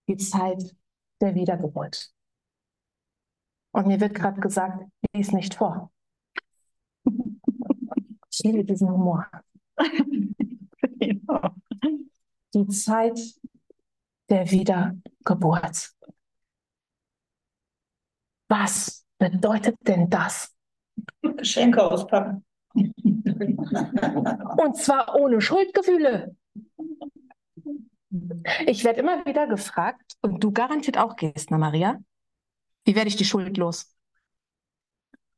[0.08, 0.74] Die Zeit
[1.20, 2.10] der Wiedergeburt.
[3.72, 4.82] Und mir wird gerade gesagt,
[5.12, 5.92] lies nicht vor.
[8.32, 9.26] Ich liebe diesen Humor.
[12.52, 13.20] Die Zeit
[14.30, 15.90] der Wiedergeburt.
[18.48, 20.54] Was bedeutet denn das?
[21.22, 22.44] Geschenke auspacken.
[22.74, 26.34] Und zwar ohne Schuldgefühle.
[28.66, 31.98] Ich werde immer wieder gefragt, und du garantiert auch gehst, na Maria,
[32.84, 33.94] wie werde ich die Schuld los?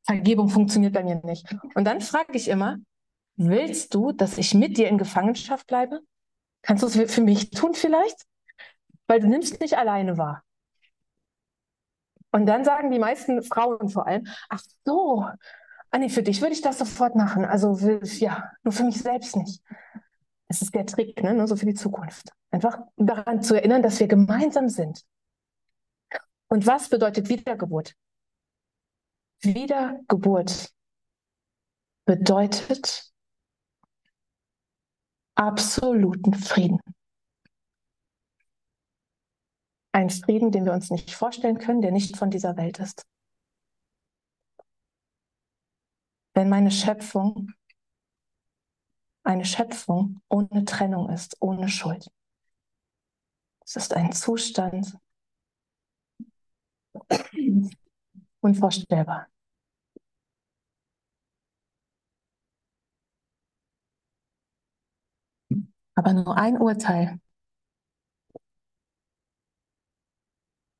[0.05, 1.55] Vergebung funktioniert bei mir nicht.
[1.75, 2.77] Und dann frage ich immer,
[3.35, 6.01] willst du, dass ich mit dir in Gefangenschaft bleibe?
[6.61, 8.25] Kannst du es für mich tun vielleicht?
[9.13, 10.43] Weil du nimmst nicht alleine wahr.
[12.31, 15.27] Und dann sagen die meisten Frauen vor allem, ach so,
[15.91, 17.45] ah nee, für dich würde ich das sofort machen.
[17.45, 17.77] Also
[18.17, 19.61] ja, nur für mich selbst nicht.
[20.47, 21.35] Das ist der Trick, ne?
[21.35, 22.31] Nur so für die Zukunft.
[22.49, 25.03] Einfach daran zu erinnern, dass wir gemeinsam sind.
[26.47, 27.93] Und was bedeutet Wiedergeburt?
[29.41, 30.71] Wiedergeburt
[32.05, 33.13] bedeutet
[35.35, 36.79] absoluten Frieden.
[39.93, 43.05] Ein Frieden, den wir uns nicht vorstellen können, der nicht von dieser Welt ist.
[46.33, 47.53] Wenn meine Schöpfung
[49.23, 52.11] eine Schöpfung ohne Trennung ist, ohne Schuld.
[53.65, 54.97] Es ist ein Zustand
[58.41, 59.27] unvorstellbar.
[65.95, 67.19] Aber nur ein Urteil,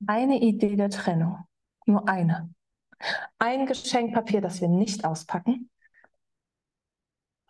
[0.07, 1.45] eine Idee der Trennung,
[1.85, 2.53] nur eine.
[3.37, 5.69] Ein Geschenkpapier, das wir nicht auspacken.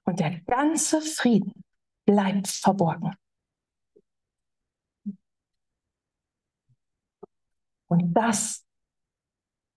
[0.06, 1.64] Und der ganze Frieden
[2.06, 3.16] bleibt verborgen.
[7.88, 8.66] Und das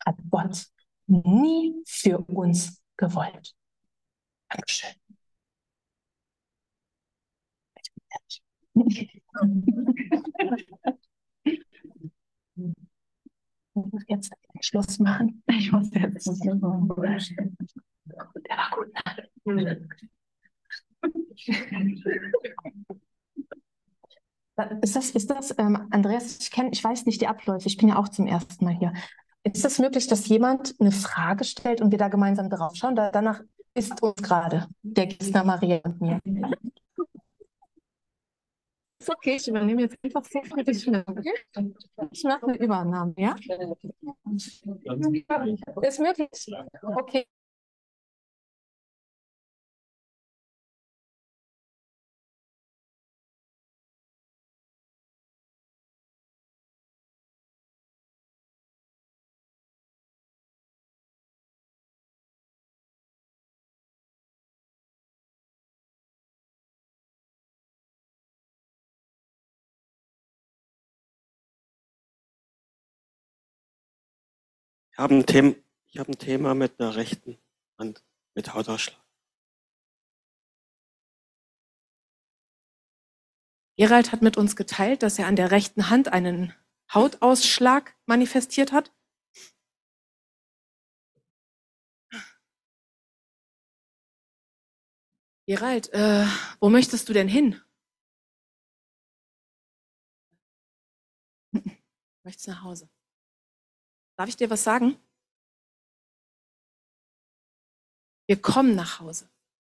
[0.04, 0.66] hat Gott
[1.06, 3.54] nie für uns gewollt.
[4.48, 4.94] Dankeschön.
[12.56, 12.72] Ich
[13.74, 15.42] muss jetzt Schluss machen.
[15.48, 16.26] Ich muss jetzt.
[16.44, 16.98] Der war gut.
[24.80, 27.90] Ist das, ist das ähm, Andreas, ich kenne, ich weiß nicht die Abläufe, ich bin
[27.90, 28.94] ja auch zum ersten Mal hier.
[29.42, 32.96] Ist es möglich, dass jemand eine Frage stellt und wir da gemeinsam drauf schauen?
[32.96, 33.42] Da, danach
[33.74, 36.20] ist uns gerade der Gisner Maria und mir.
[39.06, 41.04] Ist okay, ich übernehme jetzt einfach so für.
[42.10, 43.36] Ich mache eine Übernahme, ja?
[45.82, 46.28] Ist möglich.
[46.82, 47.24] Okay.
[74.96, 75.54] Ich habe ein, Thema,
[75.94, 77.38] ein Thema mit einer rechten
[77.78, 78.02] Hand,
[78.34, 78.98] mit Hautausschlag.
[83.76, 86.54] Gerald hat mit uns geteilt, dass er an der rechten Hand einen
[86.94, 88.90] Hautausschlag manifestiert hat.
[95.46, 96.24] Gerald, äh,
[96.58, 97.60] wo möchtest du denn hin?
[102.24, 102.88] Möchtest nach Hause?
[104.16, 104.96] Darf ich dir was sagen?
[108.26, 109.28] Wir kommen nach Hause,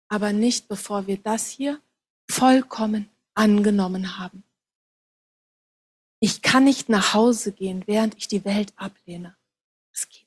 [0.09, 1.81] aber nicht bevor wir das hier
[2.29, 4.43] vollkommen angenommen haben.
[6.21, 9.37] Ich kann nicht nach Hause gehen, während ich die Welt ablehne.
[9.93, 10.27] Das geht.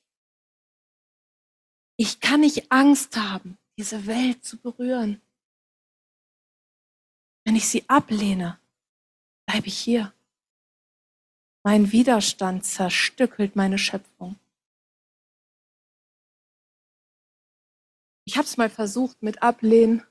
[1.98, 5.22] Ich kann nicht Angst haben, diese Welt zu berühren.
[7.46, 8.60] Wenn ich sie ablehne,
[9.46, 10.14] bleibe ich hier.
[11.64, 14.38] Mein Widerstand zerstückelt meine Schöpfung.
[18.26, 20.04] Ich habe es mal versucht mit Ablehnen,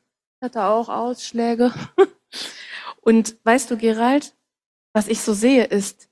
[0.43, 1.73] hatte auch Ausschläge.
[3.03, 4.35] Und weißt du, Gerald,
[4.95, 6.09] was ich so sehe, ist,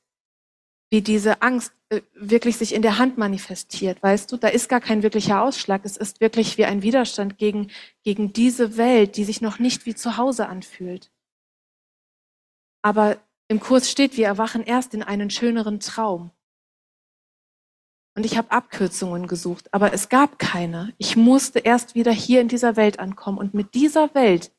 [0.90, 4.02] wie diese Angst äh, wirklich sich in der Hand manifestiert.
[4.02, 5.84] Weißt du, da ist gar kein wirklicher Ausschlag.
[5.84, 7.70] Es ist wirklich wie ein Widerstand gegen,
[8.02, 11.10] gegen diese Welt, die sich noch nicht wie zu Hause anfühlt.
[12.82, 13.18] Aber
[13.50, 16.30] im Kurs steht, wir erwachen erst in einen schöneren Traum.
[18.16, 20.94] Und ich habe Abkürzungen gesucht, aber es gab keine.
[20.98, 24.52] Ich musste erst wieder hier in dieser Welt ankommen und mit dieser Welt,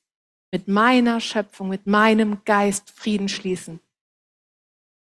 [0.52, 3.80] mit meiner Schöpfung, mit meinem Geist Frieden schließen.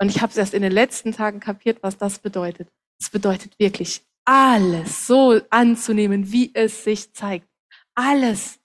[0.02, 2.70] Und ich habe es erst in den letzten Tagen kapiert, was das bedeutet.
[3.00, 7.48] Es bedeutet wirklich, alles so anzunehmen, wie es sich zeigt.
[7.94, 8.60] Alles.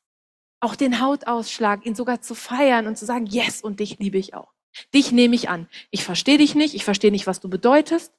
[0.60, 4.32] Auch den Hautausschlag, ihn sogar zu feiern und zu sagen, yes, und dich liebe ich
[4.32, 4.51] auch.
[4.94, 5.68] Dich nehme ich an.
[5.90, 8.12] Ich verstehe dich nicht, ich verstehe nicht, was du bedeutest,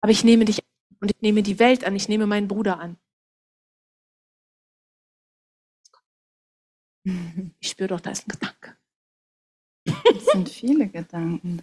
[0.00, 2.78] aber ich nehme dich an und ich nehme die Welt an, ich nehme meinen Bruder
[2.78, 2.96] an.
[7.60, 8.76] Ich spüre doch, da ist ein Gedanke.
[9.84, 11.62] Es sind viele Gedanken.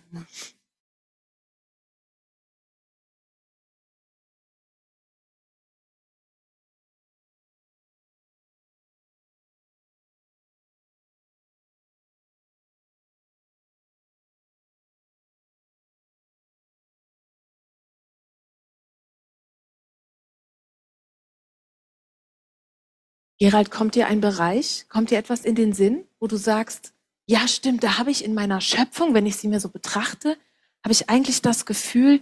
[23.40, 26.94] Gerald, kommt dir ein Bereich, kommt dir etwas in den Sinn, wo du sagst,
[27.28, 30.38] ja stimmt, da habe ich in meiner Schöpfung, wenn ich sie mir so betrachte,
[30.84, 32.22] habe ich eigentlich das Gefühl,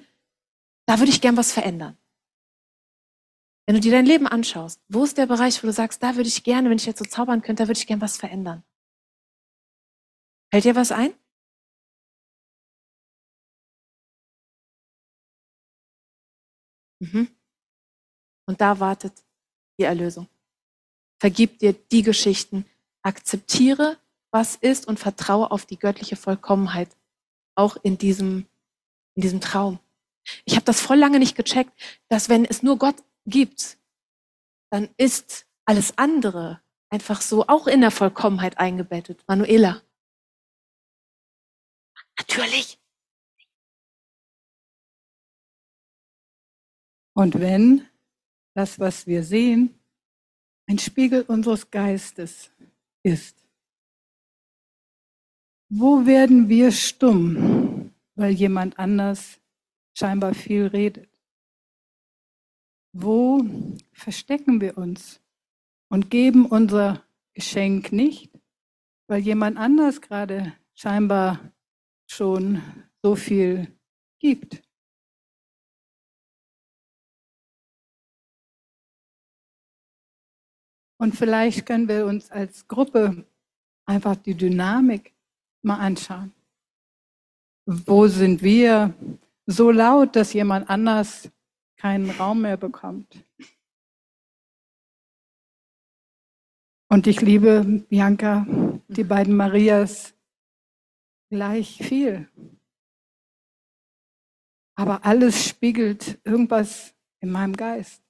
[0.88, 1.97] da würde ich gern was verändern.
[3.66, 6.28] Wenn du dir dein Leben anschaust, wo ist der Bereich, wo du sagst, da würde
[6.28, 8.63] ich gerne, wenn ich jetzt so zaubern könnte, da würde ich gern was verändern?
[10.51, 11.13] Fällt dir was ein?
[16.99, 17.30] Mhm.
[18.47, 19.24] Und da wartet
[19.80, 20.28] die Erlösung.
[21.20, 22.66] Vergib dir die Geschichten.
[23.01, 23.97] Akzeptiere,
[24.32, 26.89] was ist und vertraue auf die göttliche Vollkommenheit.
[27.55, 28.47] Auch in diesem,
[29.16, 29.80] in diesem Traum.
[30.43, 31.72] Ich habe das voll lange nicht gecheckt,
[32.09, 32.95] dass wenn es nur Gott
[33.26, 33.78] gibt,
[34.72, 39.24] dann ist alles andere einfach so auch in der Vollkommenheit eingebettet.
[39.28, 39.82] Manuela.
[42.18, 42.80] Natürlich.
[47.13, 47.88] Und wenn
[48.53, 49.80] das, was wir sehen,
[50.68, 52.51] ein Spiegel unseres Geistes
[53.03, 53.36] ist.
[55.70, 59.39] Wo werden wir stumm, weil jemand anders
[59.97, 61.09] scheinbar viel redet?
[62.93, 63.43] Wo
[63.91, 65.20] verstecken wir uns
[65.89, 67.03] und geben unser
[67.34, 68.32] Geschenk nicht,
[69.07, 71.51] weil jemand anders gerade scheinbar
[72.07, 72.61] schon
[73.01, 73.68] so viel
[74.20, 74.64] gibt?
[81.06, 83.28] Und vielleicht können wir uns als Gruppe
[83.86, 85.14] einfach die Dynamik
[85.62, 86.34] mal anschauen.
[87.68, 88.91] Wo sind wir
[89.45, 91.30] so laut, dass jemand anders
[91.78, 93.24] keinen Raum mehr bekommt?
[96.89, 98.47] Und ich liebe Bianca,
[98.88, 100.16] die beiden Marias
[101.30, 102.28] gleich viel.
[104.74, 108.05] Aber alles spiegelt irgendwas in meinem Geist.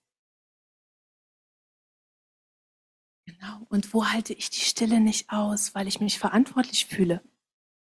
[3.39, 3.65] Genau.
[3.69, 7.21] Und wo halte ich die Stille nicht aus, weil ich mich verantwortlich fühle?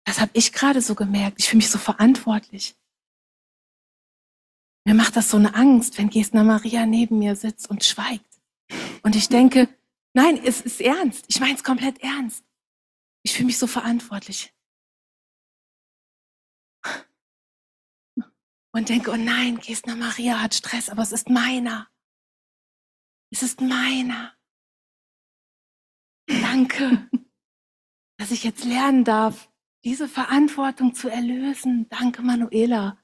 [0.03, 1.39] Das habe ich gerade so gemerkt.
[1.39, 2.75] Ich fühle mich so verantwortlich.
[4.85, 8.39] Mir macht das so eine Angst, wenn Gesna Maria neben mir sitzt und schweigt.
[9.03, 9.67] Und ich denke,
[10.13, 11.25] nein, es ist ernst.
[11.27, 12.43] Ich meine es komplett ernst.
[13.23, 14.53] Ich fühle mich so verantwortlich.
[18.71, 21.89] Und denke, oh nein, Gesna Maria hat Stress, aber es ist meiner.
[23.31, 24.34] Es ist meiner.
[26.27, 27.09] Danke,
[28.17, 29.51] dass ich jetzt lernen darf,
[29.83, 31.87] diese Verantwortung zu erlösen.
[31.89, 32.97] Danke, Manuela.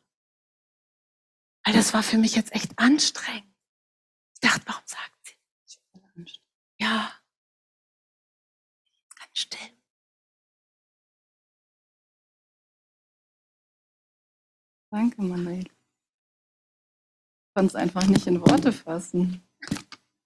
[1.64, 3.54] Weil das war für mich jetzt echt anstrengend.
[4.34, 5.36] Ich dachte, warum sagt sie?
[6.80, 7.12] Ja.
[9.16, 9.82] Ganz still.
[14.92, 15.66] Danke, Manuel.
[15.66, 19.48] Ich konnte es einfach nicht in Worte fassen.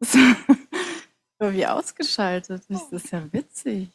[1.38, 2.64] War wie ausgeschaltet.
[2.70, 3.90] Das ist ja witzig.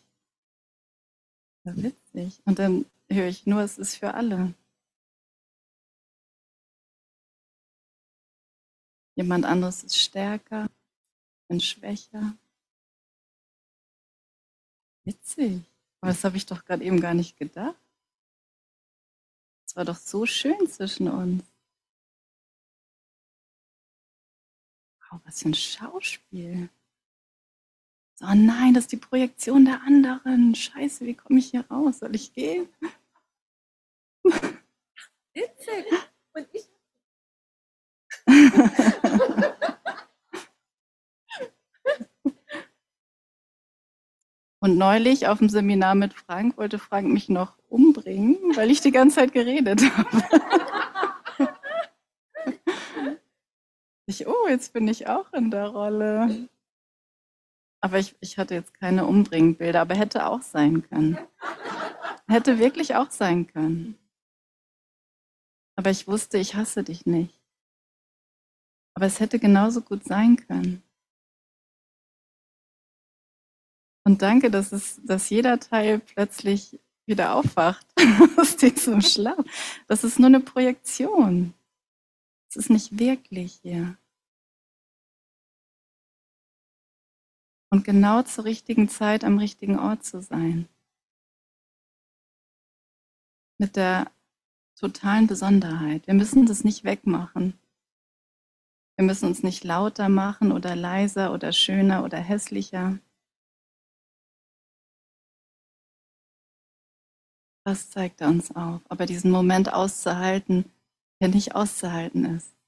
[1.65, 2.41] Ja, witzig.
[2.45, 4.55] Und dann höre ich nur, es ist für alle.
[9.17, 10.71] Jemand anderes ist stärker,
[11.49, 12.39] bin schwächer.
[15.05, 15.63] Witzig.
[16.01, 17.77] Aber das habe ich doch gerade eben gar nicht gedacht.
[19.67, 21.45] Es war doch so schön zwischen uns.
[25.11, 26.71] Wow, was für ein Schauspiel.
[28.21, 30.55] So, oh nein, das ist die Projektion der anderen.
[30.55, 32.01] Scheiße, wie komme ich hier raus?
[32.01, 32.69] Soll ich gehen?
[35.33, 35.87] Witzig.
[36.35, 36.69] Und ich.
[44.63, 48.91] Und neulich auf dem Seminar mit Frank wollte Frank mich noch umbringen, weil ich die
[48.91, 51.49] ganze Zeit geredet habe.
[54.05, 56.51] Ich, oh, jetzt bin ich auch in der Rolle.
[57.83, 61.19] Aber ich, ich hatte jetzt keine Umbringbilder, aber hätte auch sein können.
[62.29, 63.99] Hätte wirklich auch sein können.
[65.77, 67.41] Aber ich wusste, ich hasse dich nicht.
[68.95, 70.83] Aber es hätte genauso gut sein können.
[74.05, 77.87] Und danke, dass, es, dass jeder Teil plötzlich wieder aufwacht
[78.37, 79.45] aus diesem Schlaf.
[79.87, 81.55] Das ist nur eine Projektion.
[82.49, 83.97] Es ist nicht wirklich hier.
[87.73, 90.69] Und genau zur richtigen Zeit am richtigen Ort zu sein.
[93.59, 94.11] Mit der
[94.75, 96.07] totalen Besonderheit.
[96.07, 97.59] Wir müssen das nicht wegmachen.
[98.97, 102.99] Wir müssen uns nicht lauter machen oder leiser oder schöner oder hässlicher.
[107.65, 108.81] Das zeigt er uns auf.
[108.89, 110.65] Aber diesen Moment auszuhalten,
[111.21, 112.60] der nicht auszuhalten ist.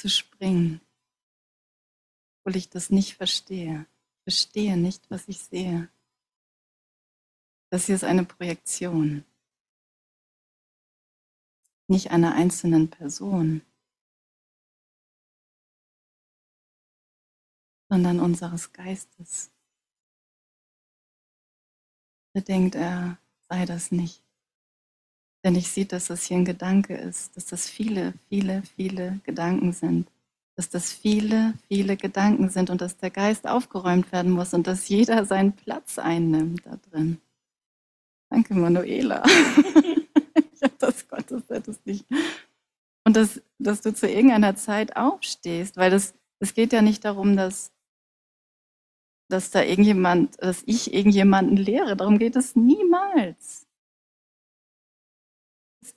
[0.00, 0.80] Zu springen,
[2.38, 3.86] obwohl ich das nicht verstehe.
[4.16, 5.92] Ich verstehe nicht, was ich sehe.
[7.68, 9.26] Das hier ist eine Projektion,
[11.86, 13.60] nicht einer einzelnen Person,
[17.90, 19.52] sondern unseres Geistes.
[22.32, 23.18] Er denkt, er
[23.50, 24.29] sei das nicht.
[25.44, 29.72] Denn ich sehe, dass das hier ein Gedanke ist, dass das viele, viele, viele Gedanken
[29.72, 30.08] sind.
[30.56, 34.88] Dass das viele, viele Gedanken sind und dass der Geist aufgeräumt werden muss und dass
[34.88, 37.18] jeder seinen Platz einnimmt da drin.
[38.28, 39.22] Danke, Manuela.
[40.52, 42.04] ich habe das Gottes hättest nicht.
[43.04, 47.36] Und dass, dass du zu irgendeiner Zeit aufstehst, weil das, es geht ja nicht darum,
[47.36, 47.72] dass
[49.30, 51.96] dass da irgendjemand, dass ich irgendjemanden lehre.
[51.96, 53.66] Darum geht es niemals.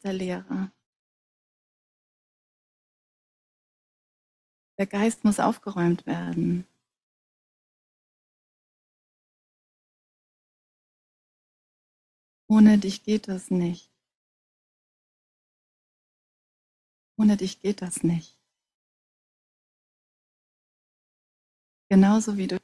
[0.03, 0.71] Der Lehrer.
[4.77, 6.67] Der Geist muss aufgeräumt werden.
[12.49, 13.89] Ohne dich geht das nicht.
[17.17, 18.37] Ohne dich geht das nicht.
[21.89, 22.59] Genauso wie du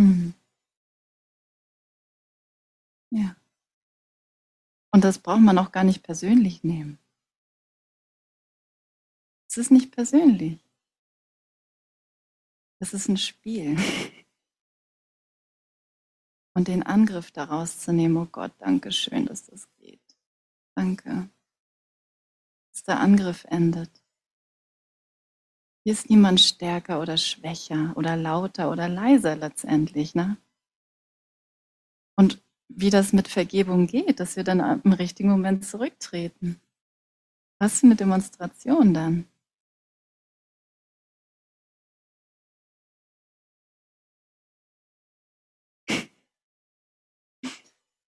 [0.00, 0.32] Mhm.
[3.10, 3.36] Ja.
[4.92, 6.98] Und das braucht man auch gar nicht persönlich nehmen.
[9.46, 10.58] Es ist nicht persönlich.
[12.78, 13.76] Es ist ein Spiel.
[16.54, 20.16] Und den Angriff daraus zu nehmen, oh Gott, danke schön, dass das geht.
[20.74, 21.28] Danke.
[22.72, 24.02] Dass der Angriff endet.
[25.84, 30.14] Hier ist niemand stärker oder schwächer oder lauter oder leiser letztendlich.
[30.14, 30.36] Ne?
[32.16, 36.60] Und wie das mit Vergebung geht, dass wir dann im richtigen Moment zurücktreten.
[37.58, 39.26] Was für eine Demonstration dann?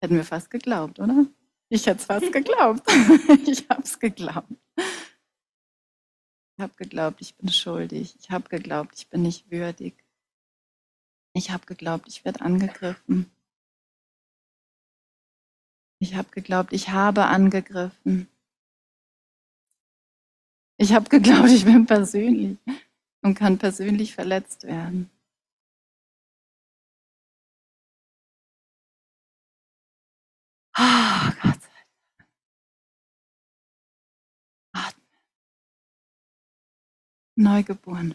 [0.03, 1.27] Hätten wir fast geglaubt, oder?
[1.69, 2.83] Ich hätte es fast geglaubt.
[3.47, 4.53] ich habe es geglaubt.
[6.57, 8.15] Ich habe geglaubt, ich bin schuldig.
[8.21, 9.95] Ich habe geglaubt, ich bin nicht würdig.
[11.35, 13.31] Ich habe geglaubt, ich werde angegriffen.
[15.99, 18.29] Ich habe geglaubt, ich habe angegriffen.
[20.79, 22.59] Ich habe geglaubt, ich bin persönlich
[23.23, 25.11] und kann persönlich verletzt werden.
[30.77, 31.52] Oh Gott.
[37.43, 38.15] Neugeboren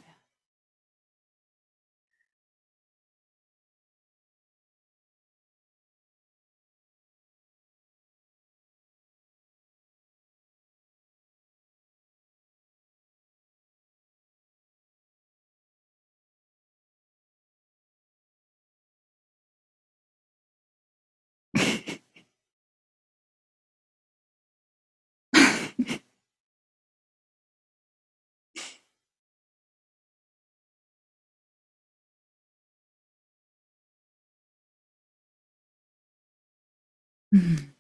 [37.32, 37.74] Mhm.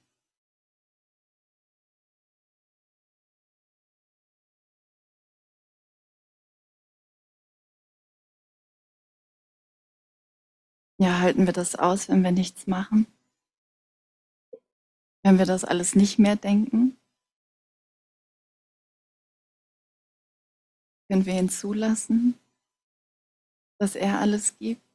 [11.00, 13.06] Ja, halten wir das aus, wenn wir nichts machen?
[15.24, 16.98] Wenn wir das alles nicht mehr denken?
[21.10, 22.38] Können wir ihn zulassen,
[23.80, 24.87] dass er alles gibt?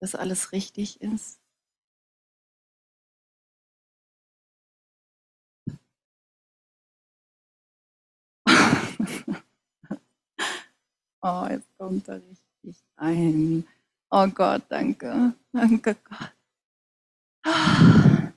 [0.00, 1.40] Dass alles richtig ist?
[11.20, 13.66] Oh, jetzt kommt er richtig ein.
[14.10, 15.34] Oh Gott, danke.
[15.52, 16.32] Danke Gott.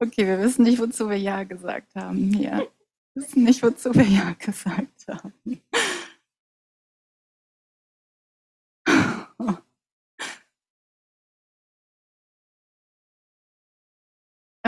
[0.00, 2.68] Okay, wir wissen nicht, wozu wir Ja gesagt haben hier.
[3.14, 5.60] Wir wissen nicht, wozu wir Ja gesagt haben.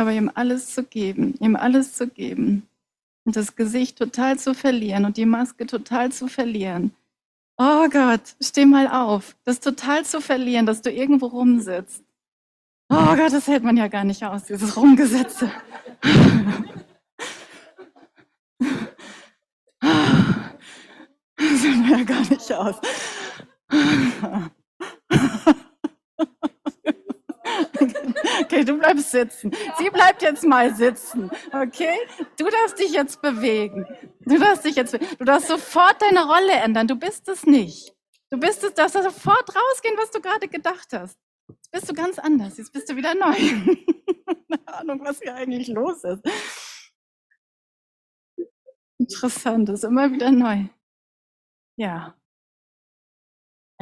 [0.01, 2.66] Aber ihm alles zu geben, ihm alles zu geben
[3.26, 6.94] und das Gesicht total zu verlieren und die Maske total zu verlieren.
[7.59, 12.03] Oh Gott, steh mal auf, das total zu verlieren, dass du irgendwo rumsitzt.
[12.88, 15.51] Oh Gott, das hält man ja gar nicht aus, dieses Rumgesetze.
[21.36, 22.76] Das hält man ja gar nicht aus.
[28.41, 29.53] Okay, du bleibst sitzen.
[29.78, 31.30] Sie bleibt jetzt mal sitzen.
[31.53, 31.97] Okay?
[32.36, 33.86] Du darfst dich jetzt bewegen.
[34.20, 36.86] Du darfst dich jetzt, du darfst sofort deine Rolle ändern.
[36.86, 37.95] Du bist es nicht.
[38.30, 41.18] Du bist es, darfst sofort rausgehen, was du gerade gedacht hast.
[41.49, 42.57] Jetzt bist du ganz anders.
[42.59, 43.34] Jetzt bist du wieder neu.
[44.49, 46.22] Keine Ahnung, was hier eigentlich los ist.
[48.99, 50.66] Interessant, ist immer wieder neu.
[51.76, 52.16] Ja.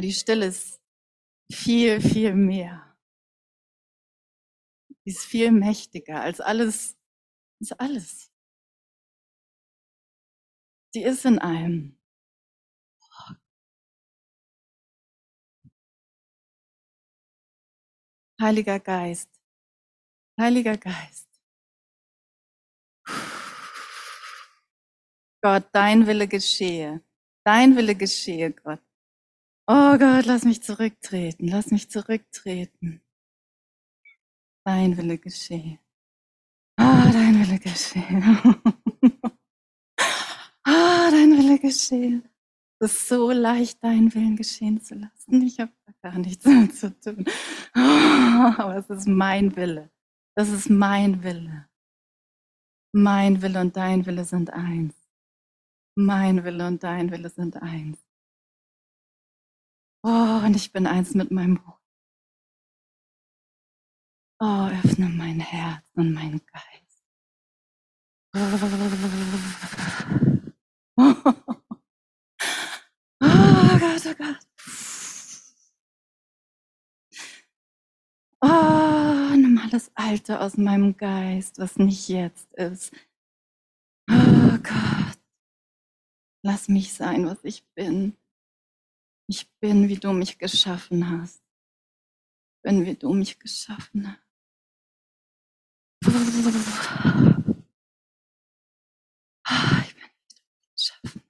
[0.00, 0.80] Die Stille ist
[1.52, 2.87] viel, viel mehr.
[5.08, 6.98] Die ist viel mächtiger als alles,
[7.60, 8.30] ist alles.
[10.92, 11.98] Sie ist in einem.
[18.38, 19.30] Heiliger Geist,
[20.38, 21.26] Heiliger Geist.
[25.40, 27.02] Gott, dein Wille geschehe.
[27.46, 28.82] Dein Wille geschehe, Gott.
[29.66, 33.02] Oh Gott, lass mich zurücktreten, lass mich zurücktreten.
[34.68, 35.78] Dein Wille geschehe.
[36.76, 38.04] Ah, dein Wille geschehe.
[40.64, 42.22] ah, dein Wille geschehe.
[42.78, 45.40] Es ist so leicht, deinen Willen geschehen zu lassen.
[45.40, 46.44] Ich habe gar nichts
[46.80, 47.24] zu tun.
[48.58, 49.90] Aber es ist mein Wille.
[50.36, 51.66] Das ist mein Wille.
[52.92, 54.94] Mein Wille und dein Wille sind eins.
[55.96, 57.98] Mein Wille und dein Wille sind eins.
[60.02, 61.77] Oh, und ich bin eins mit meinem Bruder.
[64.40, 67.04] Oh, öffne mein Herz und meinen Geist.
[73.20, 74.46] Oh Gott, oh Gott.
[78.40, 82.92] Oh, nimm alles Alte aus meinem Geist, was nicht jetzt ist.
[84.08, 85.18] Oh Gott.
[86.42, 88.16] Lass mich sein, was ich bin.
[89.28, 91.42] Ich bin, wie du mich geschaffen hast.
[92.56, 94.27] Ich bin, wie du mich geschaffen hast.
[99.44, 100.10] Ah, Ich bin,
[100.76, 101.22] geschaffen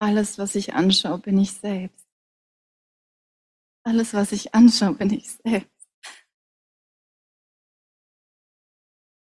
[0.00, 2.08] Alles, was ich anschaue, bin ich selbst.
[3.84, 5.70] Alles, was ich anschaue, bin ich selbst.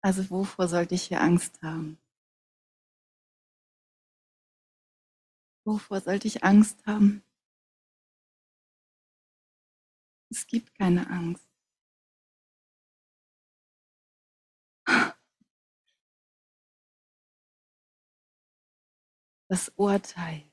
[0.03, 1.99] Also wovor sollte ich hier Angst haben?
[5.69, 7.23] Wovor sollte ich Angst haben?
[10.31, 11.47] Es gibt keine Angst.
[19.51, 20.51] Das Urteil,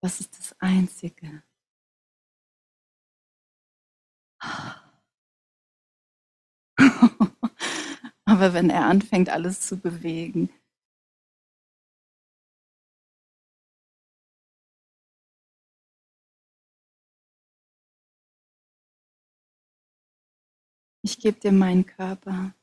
[0.00, 1.42] das ist das Einzige.
[8.24, 10.48] Aber wenn er anfängt, alles zu bewegen,
[21.02, 22.54] ich gebe dir meinen Körper.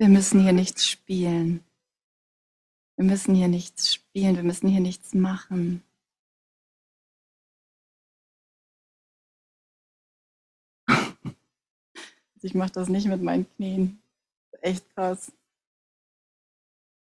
[0.00, 1.64] Wir müssen hier nichts spielen.
[2.96, 5.82] Wir müssen hier nichts spielen, wir müssen hier nichts machen.
[12.40, 14.00] Ich mache das nicht mit meinen Knien.
[14.60, 15.32] Echt krass,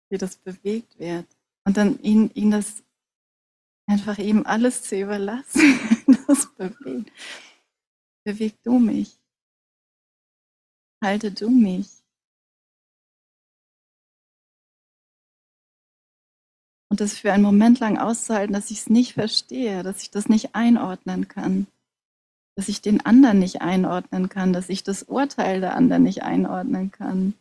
[0.10, 1.28] wie das bewegt wird.
[1.66, 2.82] Und dann ihn, ihn das
[3.86, 5.78] einfach ihm alles zu überlassen,
[6.28, 7.12] das bewegt.
[8.24, 9.20] Beweg du mich.
[11.04, 12.05] Halte du mich.
[16.96, 20.30] Und das für einen Moment lang auszuhalten, dass ich es nicht verstehe, dass ich das
[20.30, 21.68] nicht einordnen kann,
[22.56, 26.91] dass ich den anderen nicht einordnen kann, dass ich das Urteil der anderen nicht einordnen
[26.91, 27.34] kann.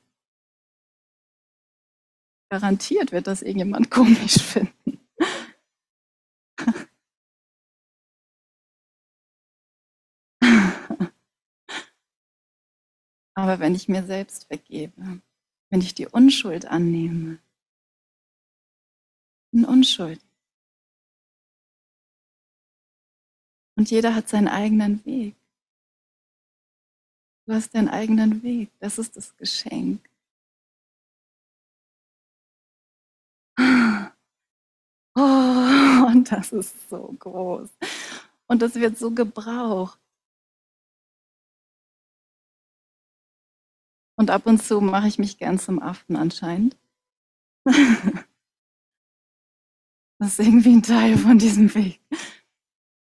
[2.51, 4.99] Garantiert wird das irgendjemand komisch finden.
[13.35, 15.21] Aber wenn ich mir selbst vergebe,
[15.71, 17.39] wenn ich die Unschuld annehme,
[19.55, 20.21] bin unschuldig.
[23.77, 25.37] Und jeder hat seinen eigenen Weg.
[27.47, 28.71] Du hast deinen eigenen Weg.
[28.81, 30.09] Das ist das Geschenk.
[35.17, 37.71] Oh, und das ist so groß.
[38.49, 40.01] Und das wird so gebraucht.
[44.17, 46.77] Und ab und zu mache ich mich gern zum Affen anscheinend.
[50.21, 52.01] Das ist irgendwie ein Teil von diesem Weg.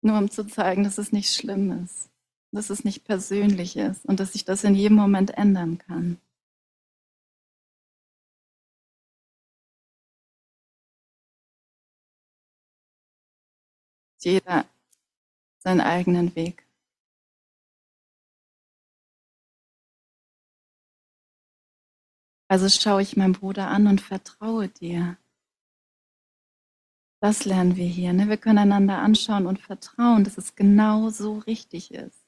[0.02, 2.10] Nur um zu zeigen, dass es nicht schlimm ist,
[2.52, 6.20] dass es nicht persönlich ist und dass sich das in jedem Moment ändern kann.
[14.22, 14.66] Jeder
[15.60, 16.66] seinen eigenen Weg.
[22.52, 25.18] Also schaue ich meinen Bruder an und vertraue dir.
[27.22, 28.13] Das lernen wir hier.
[28.13, 28.30] Ne?
[28.30, 32.26] Wir können einander anschauen und vertrauen, dass es genau so richtig ist.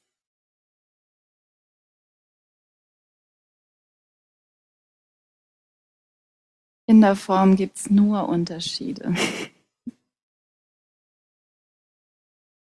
[6.88, 9.16] In der Form gibt es nur Unterschiede.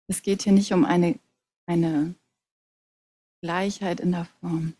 [0.07, 1.19] Es geht hier nicht um eine,
[1.65, 2.13] eine
[3.41, 4.75] Gleichheit in der Form.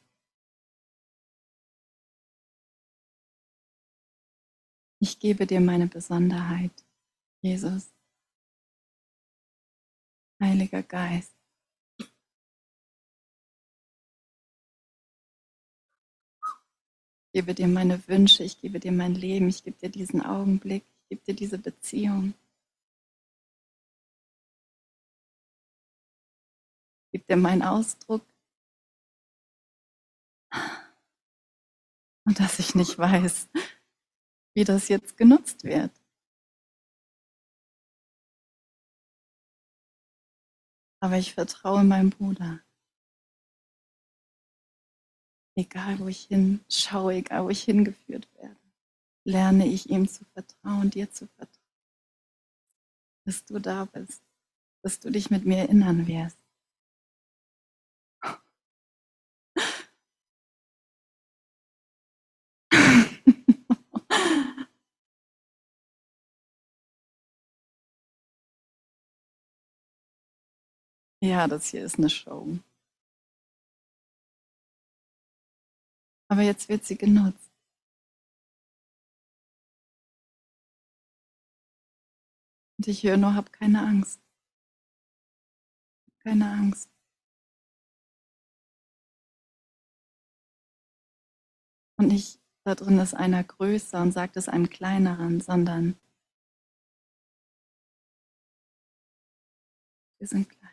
[5.00, 6.85] Ich gebe dir meine Besonderheit,
[7.46, 7.94] Jesus.
[10.42, 11.32] Heiliger Geist.
[17.28, 20.84] Ich gebe dir meine Wünsche, ich gebe dir mein Leben, ich gebe dir diesen Augenblick,
[21.04, 22.34] ich gebe dir diese Beziehung.
[27.12, 28.26] Ich gebe dir meinen Ausdruck.
[32.26, 33.50] Und dass ich nicht weiß,
[34.56, 35.92] wie das jetzt genutzt wird.
[41.06, 42.62] Aber ich vertraue meinem Bruder.
[45.56, 48.60] Egal wo ich hinschaue, egal wo ich hingeführt werde,
[49.24, 51.62] lerne ich ihm zu vertrauen, dir zu vertrauen.
[53.24, 54.24] Dass du da bist,
[54.82, 56.40] dass du dich mit mir erinnern wirst.
[71.26, 72.60] Ja, das hier ist eine Show.
[76.30, 77.52] Aber jetzt wird sie genutzt.
[82.78, 84.22] Und ich höre nur, hab keine Angst.
[86.20, 86.90] Keine Angst.
[91.98, 95.98] Und nicht da drin ist einer größer und sagt es einem kleineren, sondern
[100.20, 100.65] wir sind klein.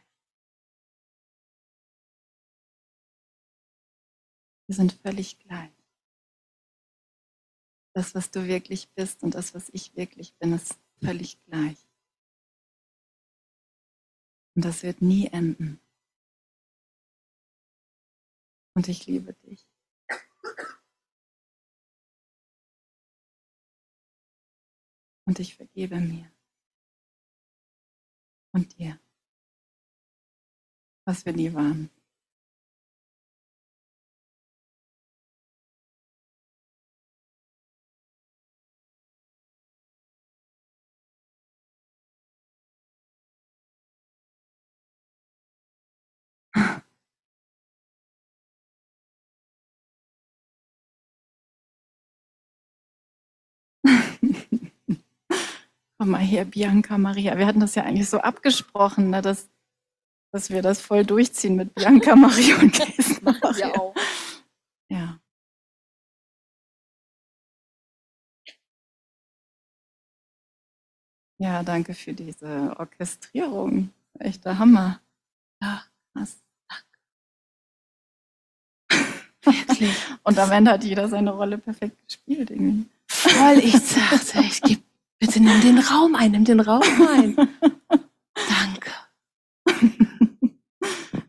[4.72, 5.70] Wir sind völlig gleich.
[7.94, 11.76] Das, was du wirklich bist und das, was ich wirklich bin, ist völlig gleich.
[14.56, 15.78] Und das wird nie enden.
[18.74, 19.68] Und ich liebe dich.
[25.26, 26.32] Und ich vergebe mir.
[28.52, 28.98] Und dir.
[31.04, 31.90] Was wir nie waren.
[56.02, 57.38] Komm mal her, Bianca Maria.
[57.38, 59.48] Wir hatten das ja eigentlich so abgesprochen, ne, dass,
[60.32, 63.68] dass wir das voll durchziehen mit Bianca Maria und Maria.
[63.68, 63.94] Ja, auch.
[64.90, 65.20] Ja.
[71.38, 73.92] Ja, danke für diese Orchestrierung.
[74.18, 75.00] Echter Hammer.
[75.62, 75.84] Ja.
[79.44, 79.94] Wirklich.
[80.24, 82.88] Und am Ende hat jeder seine Rolle perfekt gespielt irgendwie.
[83.06, 84.82] Voll, ich sagte, ich gebe,
[85.22, 87.36] bitte nimm den Raum ein, nimm den Raum ein.
[88.34, 88.90] Danke.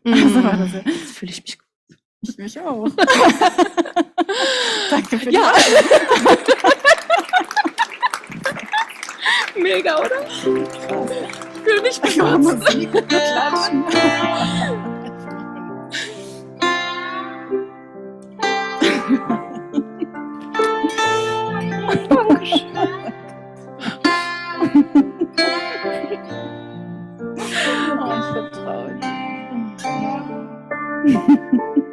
[0.06, 1.66] Also ja- Jetzt fühle ich mich gut.
[2.20, 2.86] Ich mich auch.
[4.90, 5.50] Danke für die Ja.
[9.56, 10.26] Mega, oder?
[10.28, 12.66] Ich fühle mich benutzt.
[12.66, 13.84] Musik, klatschen.
[31.04, 31.80] Mm-hmm.